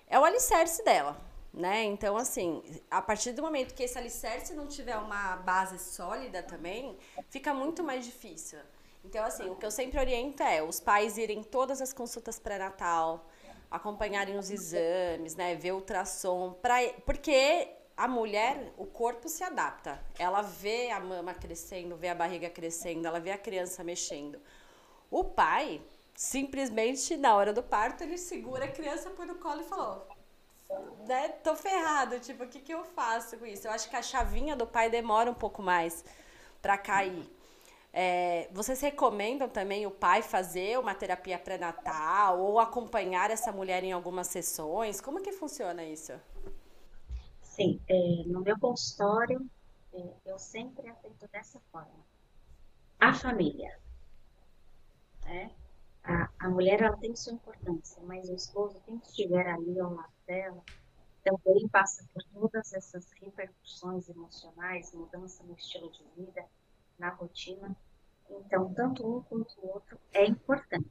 [0.08, 1.18] é o alicerce dela,
[1.54, 1.84] né?
[1.84, 6.98] Então, assim, a partir do momento que esse alicerce não tiver uma base sólida também,
[7.30, 8.60] fica muito mais difícil.
[9.04, 13.28] Então, assim, o que eu sempre oriento é os pais irem todas as consultas pré-natal,
[13.72, 20.00] acompanharem os exames, né, ver ultrassom, pra, porque a mulher, o corpo se adapta.
[20.18, 24.40] Ela vê a mama crescendo, vê a barriga crescendo, ela vê a criança mexendo.
[25.12, 25.82] O pai,
[26.16, 30.08] simplesmente na hora do parto, ele segura a criança, põe no colo e falou:
[31.08, 33.68] né, tô ferrado, tipo, o que, que eu faço com isso?
[33.68, 36.04] Eu acho que a chavinha do pai demora um pouco mais
[36.62, 37.28] para cair.
[37.92, 43.92] É, vocês recomendam também o pai fazer uma terapia pré-natal ou acompanhar essa mulher em
[43.92, 45.02] algumas sessões?
[45.02, 46.14] Como que funciona isso?
[47.42, 49.50] Sim, é, no meu consultório
[49.94, 52.06] é, eu sempre atendo dessa forma.
[53.00, 53.80] A família,
[55.26, 55.52] né?
[56.10, 60.14] A, a mulher ela tem sua importância, mas o esposo, quem estiver ali ao lado
[60.26, 60.64] dela,
[61.24, 66.44] também passa por todas essas repercussões emocionais, mudança no estilo de vida,
[66.98, 67.76] na rotina.
[68.28, 70.90] Então, tanto um quanto o outro é importante.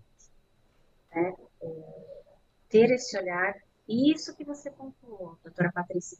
[1.10, 1.34] Né?
[1.62, 2.18] É,
[2.68, 3.54] ter esse olhar.
[3.88, 6.18] E isso que você pontuou, doutora Patrícia,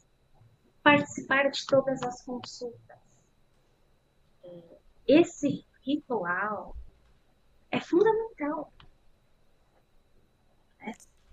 [0.83, 2.97] participar de todas as consultas.
[4.43, 6.75] É, esse ritual
[7.71, 8.73] é fundamental.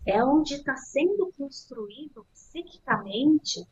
[0.07, 3.67] É onde está sendo construído psiquicamente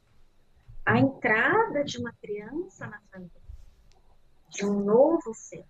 [0.84, 3.44] a entrada de uma criança na família
[4.54, 5.66] de um novo ser.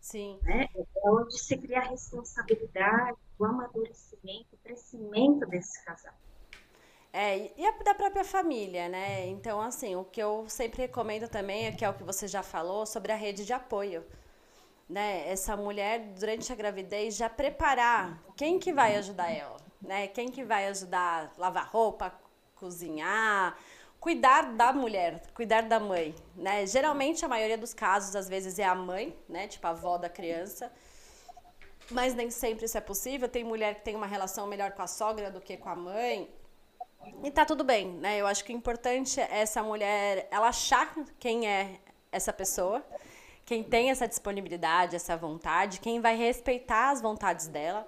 [0.00, 0.38] Sim.
[0.42, 0.66] Né?
[0.74, 6.14] É onde se cria a responsabilidade, o amadurecimento, o crescimento desse casal.
[7.12, 9.26] É, e a, da própria família, né?
[9.26, 12.42] Então, assim, o que eu sempre recomendo também é que é o que você já
[12.42, 14.04] falou sobre a rede de apoio.
[14.90, 15.30] Né?
[15.30, 20.08] Essa mulher, durante a gravidez, já preparar quem que vai ajudar ela, né?
[20.08, 22.12] Quem que vai ajudar a lavar roupa,
[22.56, 23.56] cozinhar,
[24.00, 26.66] cuidar da mulher, cuidar da mãe, né?
[26.66, 29.46] Geralmente a maioria dos casos às vezes é a mãe, né?
[29.46, 30.72] Tipo a avó da criança.
[31.88, 33.28] Mas nem sempre isso é possível.
[33.28, 36.28] Tem mulher que tem uma relação melhor com a sogra do que com a mãe.
[37.22, 38.20] E tá tudo bem, né?
[38.20, 41.78] Eu acho que o importante é essa mulher, ela achar quem é
[42.10, 42.84] essa pessoa,
[43.50, 47.84] quem tem essa disponibilidade, essa vontade, quem vai respeitar as vontades dela.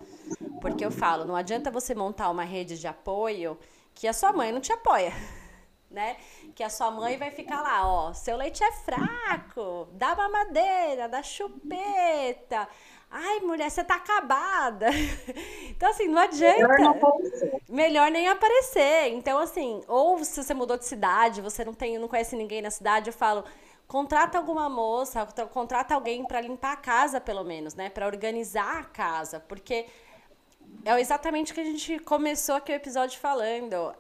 [0.61, 3.57] Porque eu falo, não adianta você montar uma rede de apoio
[3.95, 5.13] que a sua mãe não te apoia
[5.89, 6.17] né?
[6.57, 11.23] Que a sua mãe vai ficar lá, ó, seu leite é fraco, dá mamadeira, dá
[11.23, 12.69] chupeta.
[13.09, 14.87] Ai, mulher, você tá acabada.
[15.69, 16.69] Então, assim, não adianta.
[16.69, 17.19] Melhor, não
[17.69, 19.09] Melhor nem aparecer.
[19.13, 22.71] Então, assim, ou se você mudou de cidade, você não tem, não conhece ninguém na
[22.71, 23.45] cidade, eu falo,
[23.93, 27.91] contrata alguma moça, contrata alguém para limpar a casa, pelo menos, né?
[27.91, 29.85] Para organizar a casa, porque
[30.83, 33.95] é exatamente o que a gente começou aqui o episódio falando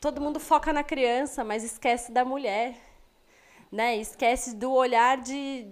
[0.00, 2.76] todo mundo foca na criança, mas esquece da mulher,
[3.70, 3.96] né?
[3.96, 5.66] Esquece do olhar de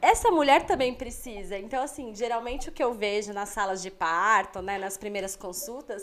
[0.00, 1.58] essa mulher também precisa.
[1.58, 6.02] Então, assim, geralmente o que eu vejo nas salas de parto, né, nas primeiras consultas,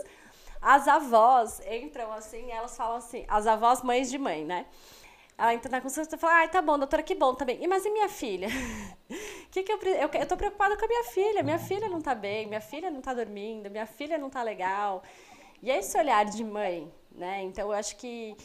[0.62, 4.68] as avós entram assim, elas falam assim, as avós mães de mãe, né?
[5.40, 7.64] Ela entra na consulta e fala, ai, tá bom, doutora, que bom também.
[7.64, 8.50] E mas e minha filha?
[9.50, 11.42] que que eu, eu, eu tô preocupada com a minha filha.
[11.42, 15.02] Minha filha não tá bem, minha filha não tá dormindo, minha filha não tá legal.
[15.64, 17.42] E é esse olhar de mãe, né?
[17.44, 18.36] Então eu acho que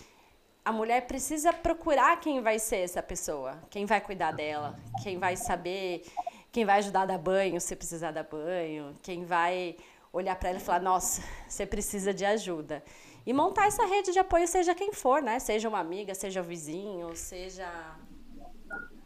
[0.64, 5.36] a mulher precisa procurar quem vai ser essa pessoa, quem vai cuidar dela, quem vai
[5.36, 6.06] saber,
[6.52, 9.76] quem vai ajudar a dar banho se precisar dar banho, quem vai
[10.12, 12.84] olhar para ela e falar: nossa, você precisa de ajuda.
[13.26, 15.38] E montar essa rede de apoio, seja quem for, né?
[15.38, 17.96] Seja uma amiga, seja o vizinho, seja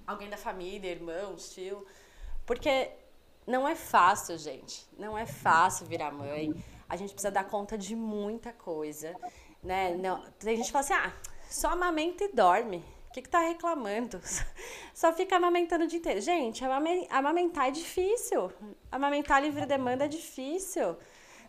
[0.06, 1.86] alguém da família, irmão, tio.
[2.44, 2.90] Porque
[3.46, 4.86] não é fácil, gente.
[4.98, 6.52] Não é fácil virar mãe.
[6.88, 9.14] A gente precisa dar conta de muita coisa,
[9.62, 9.94] né?
[9.94, 11.12] Não, tem gente que fala assim: ah,
[11.48, 12.84] só amamenta e dorme.
[13.08, 14.20] O que, que tá reclamando?
[14.92, 16.20] Só fica amamentando o dia inteiro.
[16.20, 16.62] Gente,
[17.08, 18.52] amamentar é difícil.
[18.92, 20.94] Amamentar livre demanda é difícil.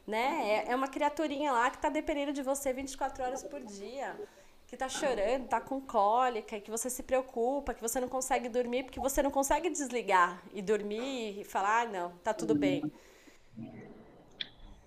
[0.09, 0.65] Né?
[0.65, 4.19] É, é uma criaturinha lá que está dependendo de você 24 horas por dia.
[4.65, 8.83] Que está chorando, está com cólica, que você se preocupa, que você não consegue dormir,
[8.83, 12.91] porque você não consegue desligar e dormir e falar, ah, não, tá tudo bem.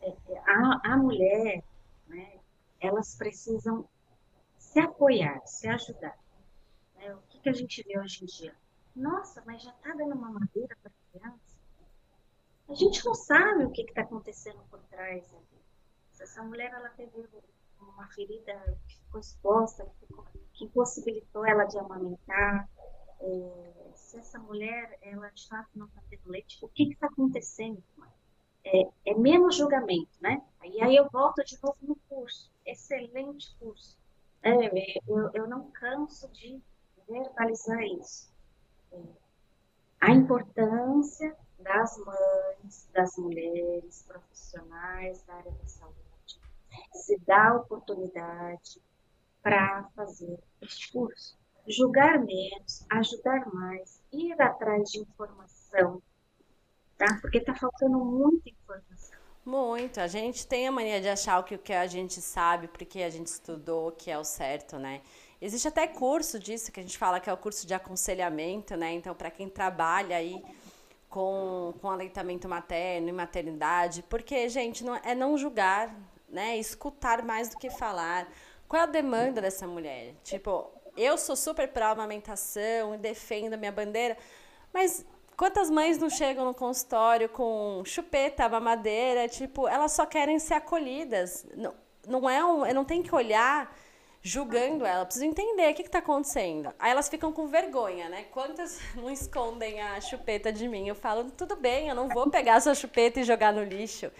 [0.00, 1.62] É, é, a, a mulher,
[2.08, 2.32] né,
[2.80, 3.88] elas precisam
[4.56, 6.16] se apoiar, se ajudar.
[6.96, 7.14] Né?
[7.14, 8.54] O que, que a gente vê hoje em dia?
[8.94, 11.41] Nossa, mas já está dando uma madeira para criança?
[12.68, 15.30] A gente não sabe o que está acontecendo por trás.
[15.30, 15.40] Né?
[16.20, 17.28] Essa mulher ela teve
[17.80, 22.68] uma ferida que ficou exposta, que, ficou, que impossibilitou ela de amamentar,
[23.20, 27.82] é, se essa mulher ela de fato não está tendo leite, o que está acontecendo?
[28.64, 30.42] É, é menos julgamento, né?
[30.64, 33.98] E aí eu volto de novo no curso, excelente curso.
[34.42, 36.60] É, eu, eu não canso de
[37.08, 38.32] verbalizar isso.
[38.92, 39.00] É,
[40.00, 46.40] a importância das mães, das mulheres profissionais da área da saúde,
[46.92, 48.80] se dá oportunidade
[49.42, 51.36] para fazer este curso.
[51.66, 56.02] Julgar menos, ajudar mais, ir atrás de informação,
[56.98, 57.18] tá?
[57.20, 59.22] Porque está faltando muita informação.
[59.44, 60.00] Muito.
[60.00, 63.10] A gente tem a mania de achar que o que a gente sabe, porque a
[63.10, 65.02] gente estudou, que é o certo, né?
[65.40, 68.92] Existe até curso disso que a gente fala que é o curso de aconselhamento, né?
[68.92, 70.40] Então, para quem trabalha aí
[71.12, 75.94] com, com aleitamento materno e maternidade, porque, gente, não, é não julgar,
[76.26, 76.56] né?
[76.56, 78.26] Escutar mais do que falar.
[78.66, 80.14] Qual é a demanda dessa mulher?
[80.24, 84.16] Tipo, eu sou super pró-amamentação e defendo a minha bandeira,
[84.72, 90.54] mas Quantas mães não chegam no consultório com chupeta, mamadeira, tipo, elas só querem ser
[90.54, 91.46] acolhidas.
[91.56, 91.74] Não,
[92.06, 93.74] não é um, não tenho que olhar
[94.22, 96.72] julgando ela, preciso entender o que está acontecendo.
[96.78, 98.24] Aí elas ficam com vergonha, né?
[98.30, 100.86] Quantas não escondem a chupeta de mim?
[100.86, 104.10] Eu falo, tudo bem, eu não vou pegar sua chupeta e jogar no lixo.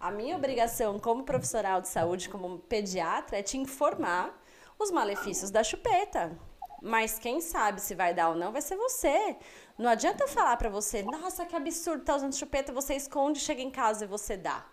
[0.00, 4.36] A minha obrigação como profissional de saúde, como pediatra, é te informar
[4.78, 6.36] os malefícios da chupeta.
[6.82, 9.36] Mas quem sabe se vai dar ou não vai ser você.
[9.78, 13.62] Não adianta eu falar para você, nossa, que absurdo, tá usando chupeta, você esconde, chega
[13.62, 14.66] em casa e você dá.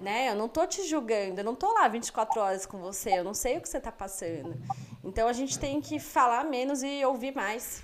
[0.00, 0.30] Né?
[0.30, 3.34] Eu não tô te julgando, eu não tô lá 24 horas com você, eu não
[3.34, 4.54] sei o que você tá passando.
[5.02, 7.82] Então a gente tem que falar menos e ouvir mais.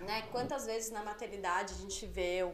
[0.00, 0.22] Né?
[0.32, 2.52] Quantas vezes na maternidade a gente vê o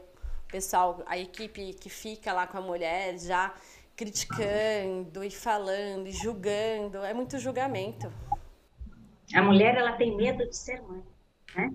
[0.49, 3.55] pessoal, a equipe que fica lá com a mulher já
[3.97, 8.13] criticando e falando e julgando, é muito julgamento.
[9.35, 11.03] A mulher ela tem medo de ser mãe,
[11.57, 11.75] né?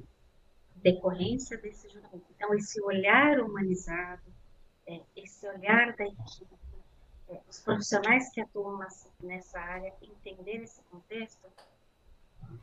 [0.81, 2.25] decorrência desse julgamento.
[2.35, 4.21] Então, esse olhar humanizado,
[4.87, 6.58] é, esse olhar da equipe,
[7.47, 8.79] os profissionais que atuam
[9.21, 11.47] nessa área, entender esse contexto,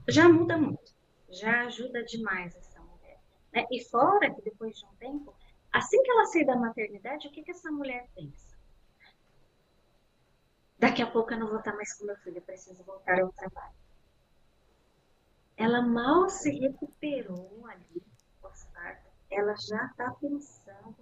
[0.09, 0.94] já muda muito,
[1.29, 3.18] já ajuda demais essa mulher.
[3.52, 3.66] Né?
[3.70, 5.35] E fora que depois de um tempo,
[5.72, 8.57] assim que ela sair da maternidade, o que, que essa mulher pensa?
[10.79, 13.74] Daqui a pouco eu não vou estar mais com meu filho, preciso voltar ao trabalho
[15.57, 18.02] ela mal se recuperou ali
[19.29, 20.96] ela já está pensando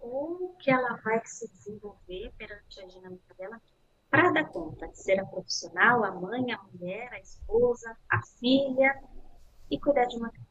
[0.00, 3.60] como que ela vai se desenvolver perante a dinâmica dela
[4.10, 9.02] para dar conta de ser a profissional, a mãe, a mulher, a esposa, a filha
[9.70, 10.48] e cuidar de uma criança.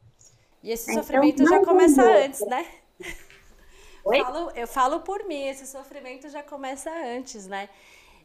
[0.62, 2.66] E esse então, sofrimento já começa antes, né?
[4.04, 4.20] Oi?
[4.20, 7.68] Falo, eu falo por mim, esse sofrimento já começa antes, né?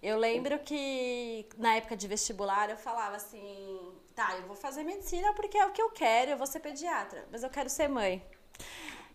[0.01, 5.33] Eu lembro que na época de vestibular eu falava assim, tá, eu vou fazer medicina
[5.33, 8.21] porque é o que eu quero, eu vou ser pediatra, mas eu quero ser mãe.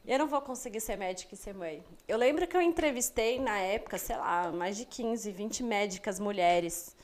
[0.08, 1.84] Eu não vou conseguir ser médica e ser mãe.
[2.08, 6.96] Eu lembro que eu entrevistei na época, sei lá, mais de 15, 20 médicas mulheres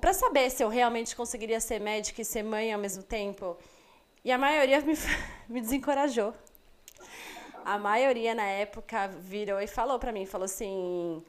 [0.00, 3.56] para saber se eu realmente conseguiria ser médica e ser mãe ao mesmo tempo.
[4.24, 4.94] E a maioria me,
[5.48, 6.34] me desencorajou.
[7.64, 11.24] A maioria na época virou e falou para mim, falou assim: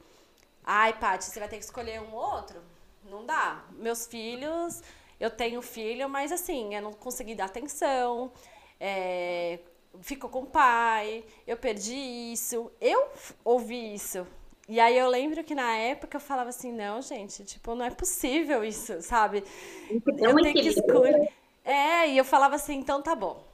[0.64, 2.60] Ai, Paty, você vai ter que escolher um ou outro.
[3.04, 3.64] Não dá.
[3.70, 4.82] Meus filhos,
[5.20, 8.32] eu tenho filho, mas assim, eu não consegui dar atenção,
[8.80, 9.60] é,
[10.02, 12.70] ficou com o pai, eu perdi isso.
[12.80, 13.08] Eu
[13.44, 14.26] ouvi isso.
[14.68, 17.90] E aí eu lembro que na época eu falava assim, não, gente, tipo, não é
[17.90, 19.44] possível isso, sabe?
[19.88, 21.32] Então, eu tenho que escolher.
[21.64, 23.44] É, e eu falava assim, então tá bom.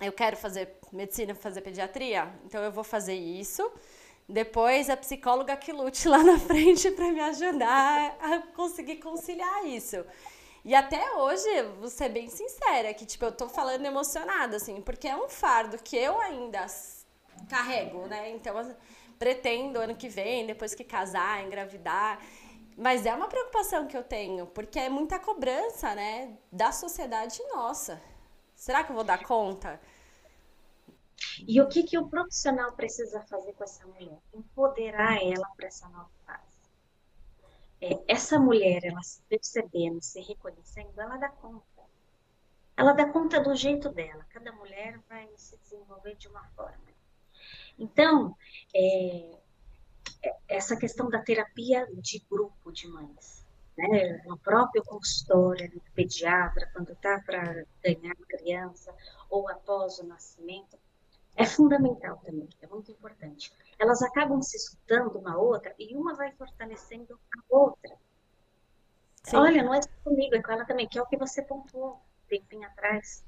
[0.00, 3.70] Eu quero fazer medicina, fazer pediatria, então eu vou fazer isso.
[4.28, 10.04] Depois a psicóloga que lute lá na frente para me ajudar a conseguir conciliar isso.
[10.64, 15.08] E até hoje, vou ser bem sincera, que tipo, eu tô falando emocionada, assim, porque
[15.08, 16.66] é um fardo que eu ainda
[17.48, 18.30] carrego, né?
[18.30, 18.54] Então,
[19.18, 22.20] pretendo ano que vem, depois que casar, engravidar.
[22.76, 28.00] Mas é uma preocupação que eu tenho, porque é muita cobrança, né, da sociedade nossa.
[28.54, 29.80] Será que eu vou dar conta?
[31.46, 34.18] E o que, que o profissional precisa fazer com essa mulher?
[34.34, 36.49] Empoderar ela para essa nova fase
[37.80, 41.64] é, essa mulher, ela se percebendo, se reconhecendo, ela dá conta.
[42.76, 44.24] Ela dá conta do jeito dela.
[44.30, 46.90] Cada mulher vai se desenvolver de uma forma.
[47.78, 48.36] Então,
[48.74, 49.38] é,
[50.22, 54.22] é essa questão da terapia de grupo de mães, né?
[54.26, 58.94] No próprio consultório, do pediatra, quando está para ganhar criança,
[59.30, 60.78] ou após o nascimento,
[61.36, 63.52] é fundamental também, é muito importante.
[63.78, 67.96] Elas acabam se escutando uma outra e uma vai fortalecendo a outra.
[69.22, 69.36] Sim.
[69.36, 72.00] Olha, não é só comigo, é com ela também, que é o que você pontuou
[72.28, 73.24] tempinho atrás.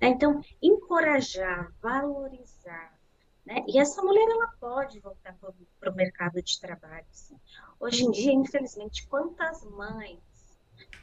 [0.00, 2.98] É, então, encorajar, valorizar.
[3.44, 3.64] Né?
[3.68, 5.36] E essa mulher, ela pode voltar
[5.78, 7.06] para o mercado de trabalho.
[7.10, 7.38] Sim.
[7.78, 10.18] Hoje em dia, infelizmente, quantas mães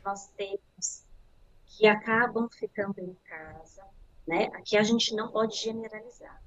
[0.03, 1.05] nós temos
[1.65, 3.85] que acabam ficando em casa,
[4.27, 4.45] né?
[4.53, 6.41] Aqui a gente não pode generalizar,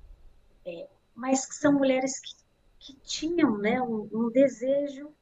[0.66, 2.34] é, mas que são mulheres que,
[2.78, 5.12] que tinham né, um, um desejo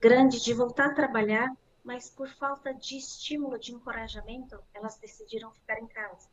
[0.00, 1.50] grande de voltar a trabalhar,
[1.82, 6.28] mas por falta de estímulo, de encorajamento, elas decidiram ficar em casa.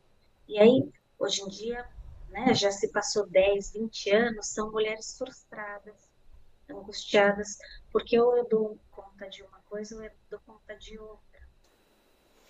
[0.48, 1.88] E aí, hoje em dia,
[2.28, 6.10] né, já se passou 10, 20 anos, são mulheres frustradas,
[6.68, 7.58] angustiadas,
[7.92, 11.29] porque ou eu dou conta de uma coisa ou eu dou conta de outra.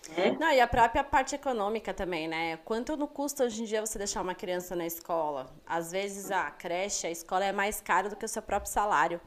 [0.09, 0.31] É?
[0.31, 2.57] Não, e a própria parte econômica também, né?
[2.65, 5.53] Quanto não custa hoje em dia você deixar uma criança na escola?
[5.65, 9.21] Às vezes a creche, a escola é mais cara do que o seu próprio salário.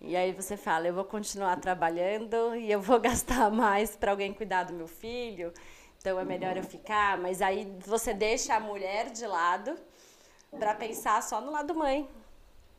[0.00, 4.32] E aí você fala, eu vou continuar trabalhando e eu vou gastar mais para alguém
[4.32, 5.52] cuidar do meu filho,
[5.98, 7.18] então é melhor eu ficar.
[7.18, 9.76] Mas aí você deixa a mulher de lado
[10.58, 12.08] para pensar só no lado mãe,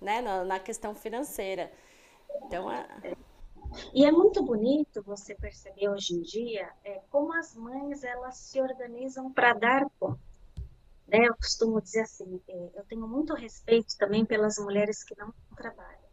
[0.02, 0.22] né?
[0.22, 1.72] Na questão financeira.
[2.46, 2.86] Então, é...
[3.94, 8.62] E é muito bonito você perceber hoje em dia é, como as mães elas se
[8.62, 10.20] organizam para dar conta.
[11.08, 11.28] Né?
[11.28, 16.04] Eu costumo dizer assim, é, eu tenho muito respeito também pelas mulheres que não trabalham.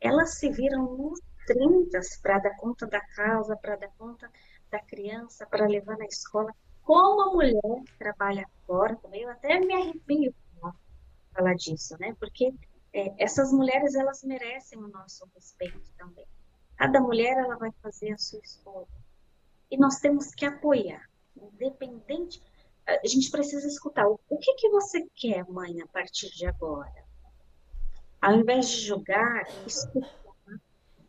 [0.00, 4.30] Elas se viram nos 30 para dar conta da casa, para dar conta
[4.70, 6.52] da criança, para levar na escola.
[6.82, 10.34] Como a mulher trabalha fora também, eu até me arrepio
[11.34, 12.14] falar disso, né?
[12.18, 12.52] Porque
[12.92, 16.26] é, essas mulheres elas merecem o nosso respeito também.
[16.76, 18.86] Cada mulher ela vai fazer a sua escolha.
[19.70, 22.42] E nós temos que apoiar, independente.
[22.86, 27.04] A gente precisa escutar o, o que, que você quer, mãe, a partir de agora.
[28.20, 30.10] Ao invés de julgar, escutar,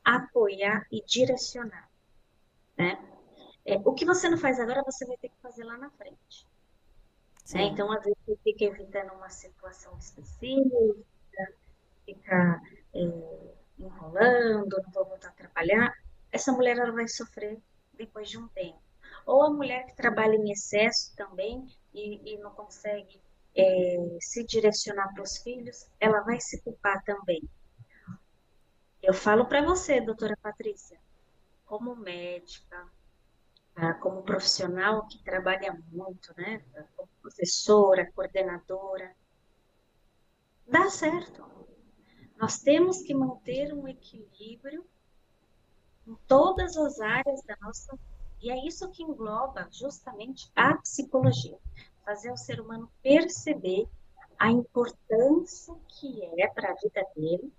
[0.04, 1.90] apoiar e direcionar.
[2.78, 2.98] Né?
[3.66, 6.48] É, o que você não faz agora, você vai ter que fazer lá na frente.
[7.54, 7.64] Né?
[7.64, 11.54] Então, às vezes, você fica evitando uma situação específica,
[12.06, 12.62] fica
[12.94, 15.94] é, enrolando, não vou voltar a trabalhar,
[16.32, 17.60] essa mulher ela vai sofrer
[17.94, 18.80] depois de um tempo.
[19.26, 23.22] Ou a mulher que trabalha em excesso também e, e não consegue
[23.56, 27.42] é, se direcionar para os filhos, ela vai se culpar também.
[29.02, 31.00] Eu falo para você, doutora Patrícia,
[31.66, 32.88] como médica,
[33.76, 36.64] ah, como profissional que trabalha muito, né?
[36.96, 39.16] Como professora, coordenadora,
[40.68, 41.55] dá certo.
[42.38, 44.86] Nós temos que manter um equilíbrio
[46.08, 47.98] em todas as áreas da nossa
[48.42, 51.58] e é isso que engloba justamente a psicologia,
[52.04, 53.88] fazer o ser humano perceber
[54.38, 57.52] a importância que é para a vida dele,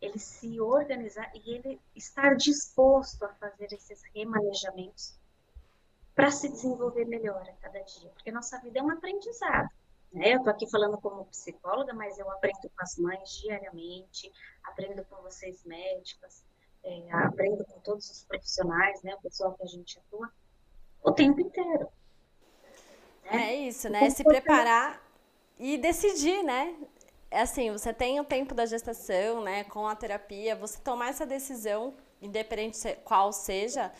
[0.00, 5.18] ele se organizar e ele estar disposto a fazer esses remanejamentos
[6.14, 9.70] para se desenvolver melhor a cada dia, porque nossa vida é um aprendizado.
[10.12, 10.34] Né?
[10.34, 14.32] Eu estou aqui falando como psicóloga, mas eu aprendo com as mães diariamente,
[14.64, 16.44] aprendo com vocês médicas,
[16.82, 19.14] é, aprendo com todos os profissionais, né?
[19.14, 20.30] o pessoal que a gente atua,
[21.02, 21.88] o tempo inteiro.
[23.24, 23.52] Né?
[23.52, 24.08] É isso, né?
[24.10, 25.02] Se preparar
[25.58, 26.74] e decidir, né?
[27.30, 29.64] É assim, você tem o tempo da gestação, né?
[29.64, 33.92] Com a terapia, você tomar essa decisão, independente qual seja,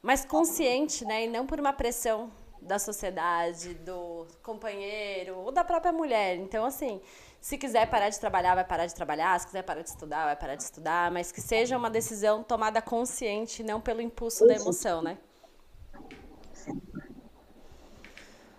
[0.00, 1.24] mais consciente, né?
[1.24, 2.30] E não por uma pressão
[2.60, 6.36] da sociedade, do companheiro ou da própria mulher.
[6.36, 7.00] Então, assim,
[7.40, 9.38] se quiser parar de trabalhar, vai parar de trabalhar.
[9.40, 11.10] Se quiser parar de estudar, vai parar de estudar.
[11.10, 15.18] Mas que seja uma decisão tomada consciente, não pelo impulso da emoção, né?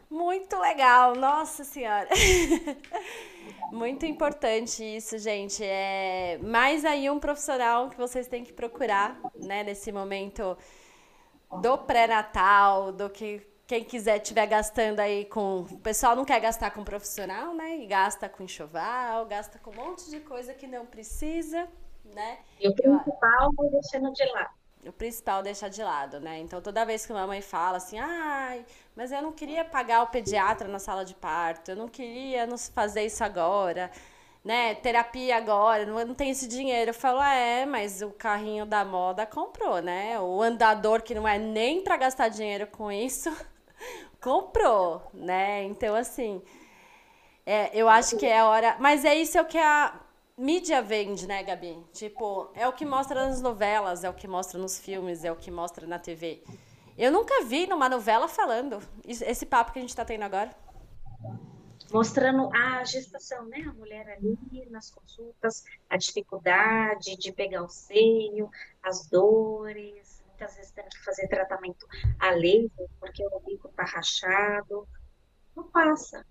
[0.09, 2.09] Muito legal, nossa senhora.
[3.71, 5.63] Muito importante isso, gente.
[5.63, 10.57] É mais aí um profissional que vocês têm que procurar, né, nesse momento
[11.61, 13.41] do pré-natal, do que
[13.71, 15.61] quem quiser estiver gastando aí com.
[15.61, 17.77] O pessoal não quer gastar com profissional, né?
[17.77, 21.69] E gasta com enxoval, gasta com um monte de coisa que não precisa,
[22.03, 22.39] né?
[22.59, 23.71] E o principal Eu...
[23.71, 24.49] deixando de lado.
[24.85, 26.39] O principal deixar de lado, né?
[26.39, 30.07] Então toda vez que a mamãe fala assim, ai, mas eu não queria pagar o
[30.07, 33.89] pediatra na sala de parto, eu não queria não fazer isso agora
[34.43, 36.89] né, terapia agora, não, não tem esse dinheiro.
[36.89, 40.19] Eu falo, é, mas o carrinho da moda comprou, né?
[40.19, 43.29] O andador que não é nem para gastar dinheiro com isso,
[44.21, 45.63] comprou, né?
[45.63, 46.41] Então, assim,
[47.45, 48.77] é, eu acho que é hora.
[48.79, 49.99] Mas é isso é que a
[50.37, 51.83] mídia vende, né, Gabi?
[51.91, 55.35] Tipo, é o que mostra nas novelas, é o que mostra nos filmes, é o
[55.35, 56.43] que mostra na TV.
[56.97, 60.51] Eu nunca vi numa novela falando esse papo que a gente tá tendo agora.
[61.91, 63.65] Mostrando a gestação, né?
[63.67, 64.37] A mulher ali
[64.69, 68.49] nas consultas, a dificuldade de pegar o seio,
[68.81, 70.10] as dores,
[70.41, 71.85] muitas vezes tendo que fazer tratamento
[72.19, 74.87] a laser, porque o bico tá rachado.
[75.55, 76.25] Não passa.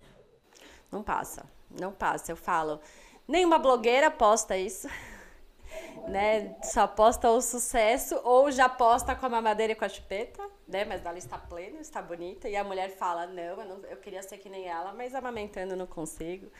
[0.91, 2.33] Não passa, não passa.
[2.33, 2.81] Eu falo,
[3.29, 4.89] nenhuma blogueira posta isso.
[6.09, 6.57] Né?
[6.65, 10.85] Só posta o sucesso ou já posta com a mamadeira e com a chupeta, né?
[10.85, 12.49] Mas ela está plena, está bonita.
[12.49, 15.77] E a mulher fala: não, eu, não, eu queria ser que nem ela, mas amamentando
[15.77, 16.51] não consigo.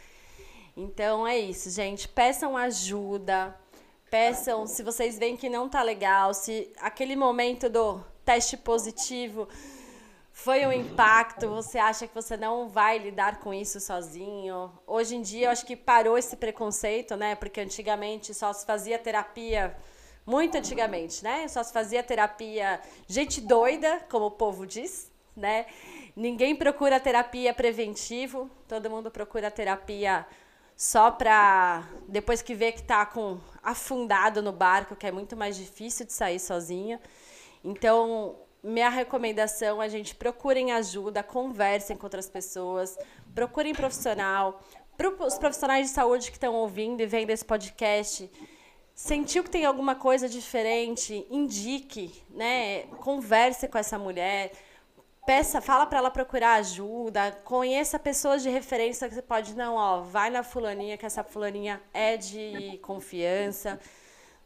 [0.77, 2.07] Então é isso, gente.
[2.07, 3.59] Peçam ajuda
[4.11, 9.49] Peçam se vocês veem que não tá legal, se aquele momento do teste positivo
[10.33, 14.73] foi um impacto, você acha que você não vai lidar com isso sozinho.
[14.85, 17.37] Hoje em dia, eu acho que parou esse preconceito, né?
[17.37, 19.77] Porque antigamente só se fazia terapia,
[20.27, 21.47] muito antigamente, né?
[21.47, 25.67] Só se fazia terapia gente doida, como o povo diz, né?
[26.17, 30.27] Ninguém procura terapia preventivo, todo mundo procura terapia
[30.81, 35.55] só para depois que vê que está com afundado no barco, que é muito mais
[35.55, 36.99] difícil de sair sozinha.
[37.63, 42.97] Então, minha recomendação é a gente procurem ajuda, conversem com outras pessoas,
[43.35, 44.63] procurem profissional.
[44.97, 48.31] Para os profissionais de saúde que estão ouvindo e vendo esse podcast,
[48.95, 52.85] sentiu que tem alguma coisa diferente, indique, né?
[53.01, 54.51] Converse com essa mulher
[55.27, 60.01] peça, fala para ela procurar ajuda, conheça pessoas de referência que você pode não, ó,
[60.01, 63.79] vai na fulaninha que essa fulaninha é de confiança.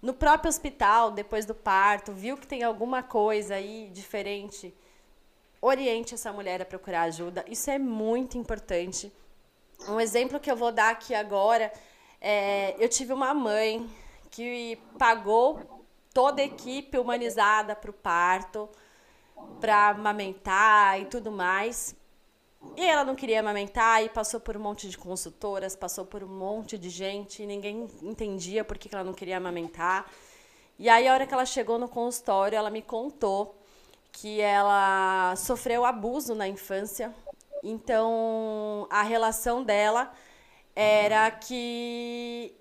[0.02, 4.74] No próprio hospital, depois do parto, viu que tem alguma coisa aí diferente,
[5.62, 7.44] oriente essa mulher a procurar ajuda.
[7.48, 9.10] Isso é muito importante.
[9.88, 11.72] Um exemplo que eu vou dar aqui agora
[12.20, 13.86] é, eu tive uma mãe
[14.30, 15.60] que pagou
[16.12, 18.68] toda a equipe humanizada para o parto
[19.60, 21.96] para amamentar e tudo mais.
[22.76, 26.28] E ela não queria amamentar e passou por um monte de consultoras, passou por um
[26.28, 30.06] monte de gente e ninguém entendia por que ela não queria amamentar.
[30.78, 33.54] E aí, a hora que ela chegou no consultório, ela me contou
[34.10, 37.14] que ela sofreu abuso na infância.
[37.62, 40.12] Então, a relação dela
[40.74, 42.56] era que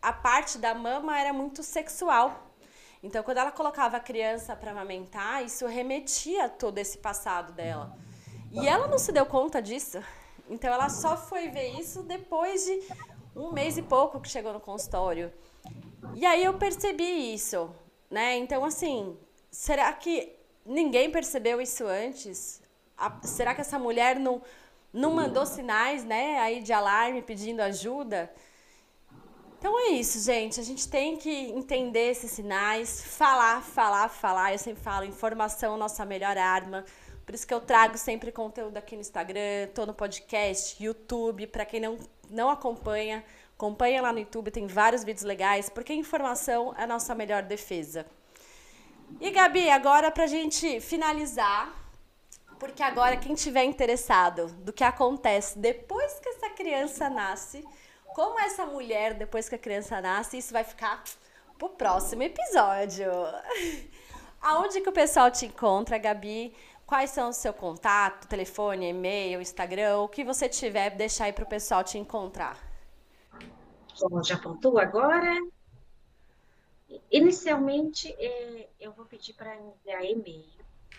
[0.00, 2.49] a parte da mama era muito sexual.
[3.02, 7.96] Então, quando ela colocava a criança para amamentar, isso remetia a todo esse passado dela.
[8.52, 10.02] E ela não se deu conta disso.
[10.48, 12.82] Então, ela só foi ver isso depois de
[13.34, 15.32] um mês e pouco que chegou no consultório.
[16.14, 17.70] E aí eu percebi isso,
[18.10, 18.36] né?
[18.36, 19.16] Então, assim,
[19.50, 22.60] será que ninguém percebeu isso antes?
[22.98, 24.42] A, será que essa mulher não,
[24.92, 28.30] não mandou sinais, né, aí de alarme pedindo ajuda?
[29.60, 30.58] Então é isso, gente.
[30.58, 34.52] A gente tem que entender esses sinais, falar, falar, falar.
[34.52, 36.82] Eu sempre falo, informação é nossa melhor arma.
[37.26, 41.46] Por isso que eu trago sempre conteúdo aqui no Instagram, tô no podcast, YouTube.
[41.46, 41.98] Para quem não,
[42.30, 43.22] não acompanha,
[43.54, 48.06] acompanha lá no YouTube, tem vários vídeos legais, porque informação é a nossa melhor defesa.
[49.20, 51.70] E Gabi, agora pra gente finalizar,
[52.58, 57.62] porque agora quem tiver interessado do que acontece depois que essa criança nasce,
[58.14, 61.02] como essa mulher, depois que a criança nasce, isso vai ficar
[61.58, 63.10] pro próximo episódio.
[64.40, 66.54] Aonde que o pessoal te encontra, Gabi?
[66.86, 71.46] Quais são o seu contato, telefone, e-mail, Instagram, o que você tiver, deixar aí pro
[71.46, 72.58] pessoal te encontrar.
[74.00, 75.38] Bom, já apontou agora?
[77.10, 80.48] Inicialmente, é, eu vou pedir para enviar e-mail,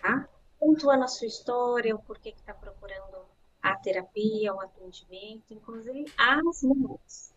[0.02, 0.30] tá?
[0.60, 3.21] Pontuando a sua história, o porquê que está procurando
[3.62, 7.34] a terapia, o atendimento, inclusive as mulheres.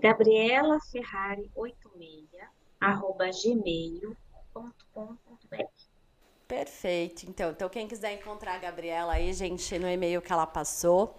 [0.00, 2.28] Gabriela Ferrari 86
[2.80, 4.18] arroba gmail.com.br
[6.46, 7.28] Perfeito.
[7.28, 11.14] Então, então, quem quiser encontrar a Gabriela aí, gente, no e-mail que ela passou.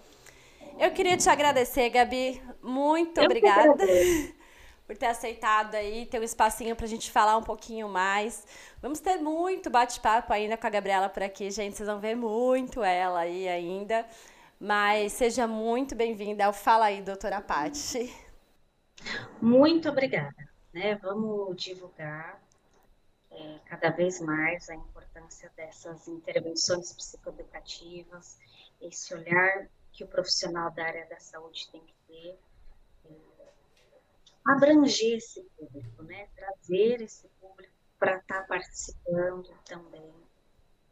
[0.79, 2.41] Eu queria te agradecer, Gabi.
[2.63, 3.75] Muito Eu obrigada
[4.87, 8.43] por ter aceitado aí, ter um espacinho pra gente falar um pouquinho mais.
[8.81, 11.77] Vamos ter muito bate-papo ainda com a Gabriela por aqui, gente.
[11.77, 14.07] Vocês vão ver muito ela aí ainda.
[14.59, 18.13] Mas seja muito bem-vinda ao Fala aí, doutora Paty.
[19.41, 20.35] Muito obrigada.
[20.73, 20.95] Né?
[20.95, 22.43] Vamos divulgar
[23.31, 28.37] é, cada vez mais a importância dessas intervenções psicoeducativas,
[28.81, 32.37] esse olhar que o profissional da área da saúde tem que ter,
[33.05, 33.15] é,
[34.45, 36.27] abranger esse público, né?
[36.35, 40.13] trazer esse público para estar tá participando também,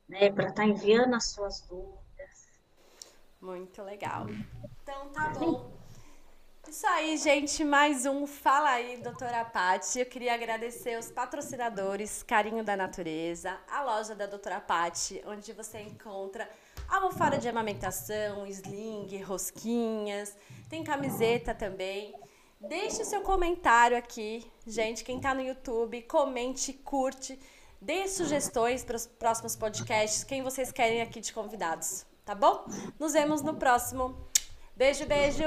[0.07, 0.31] né?
[0.31, 2.06] para estar tá enviando as suas dúvidas.
[3.41, 4.25] Muito legal.
[4.81, 5.71] Então tá bom.
[6.69, 9.99] Isso aí, gente, mais um Fala aí, doutora Pati.
[9.99, 15.79] Eu queria agradecer os patrocinadores Carinho da Natureza, a loja da doutora Pati, onde você
[15.79, 16.49] encontra
[16.89, 20.35] almofada de amamentação, sling, rosquinhas,
[20.69, 22.13] tem camiseta também.
[22.59, 27.39] Deixe seu comentário aqui, gente, quem tá no YouTube, comente, curte,
[27.79, 32.65] dê sugestões para os próximos podcasts, quem vocês querem aqui de convidados, tá bom?
[32.99, 34.13] Nos vemos no próximo.
[34.75, 35.45] Beijo, beijo!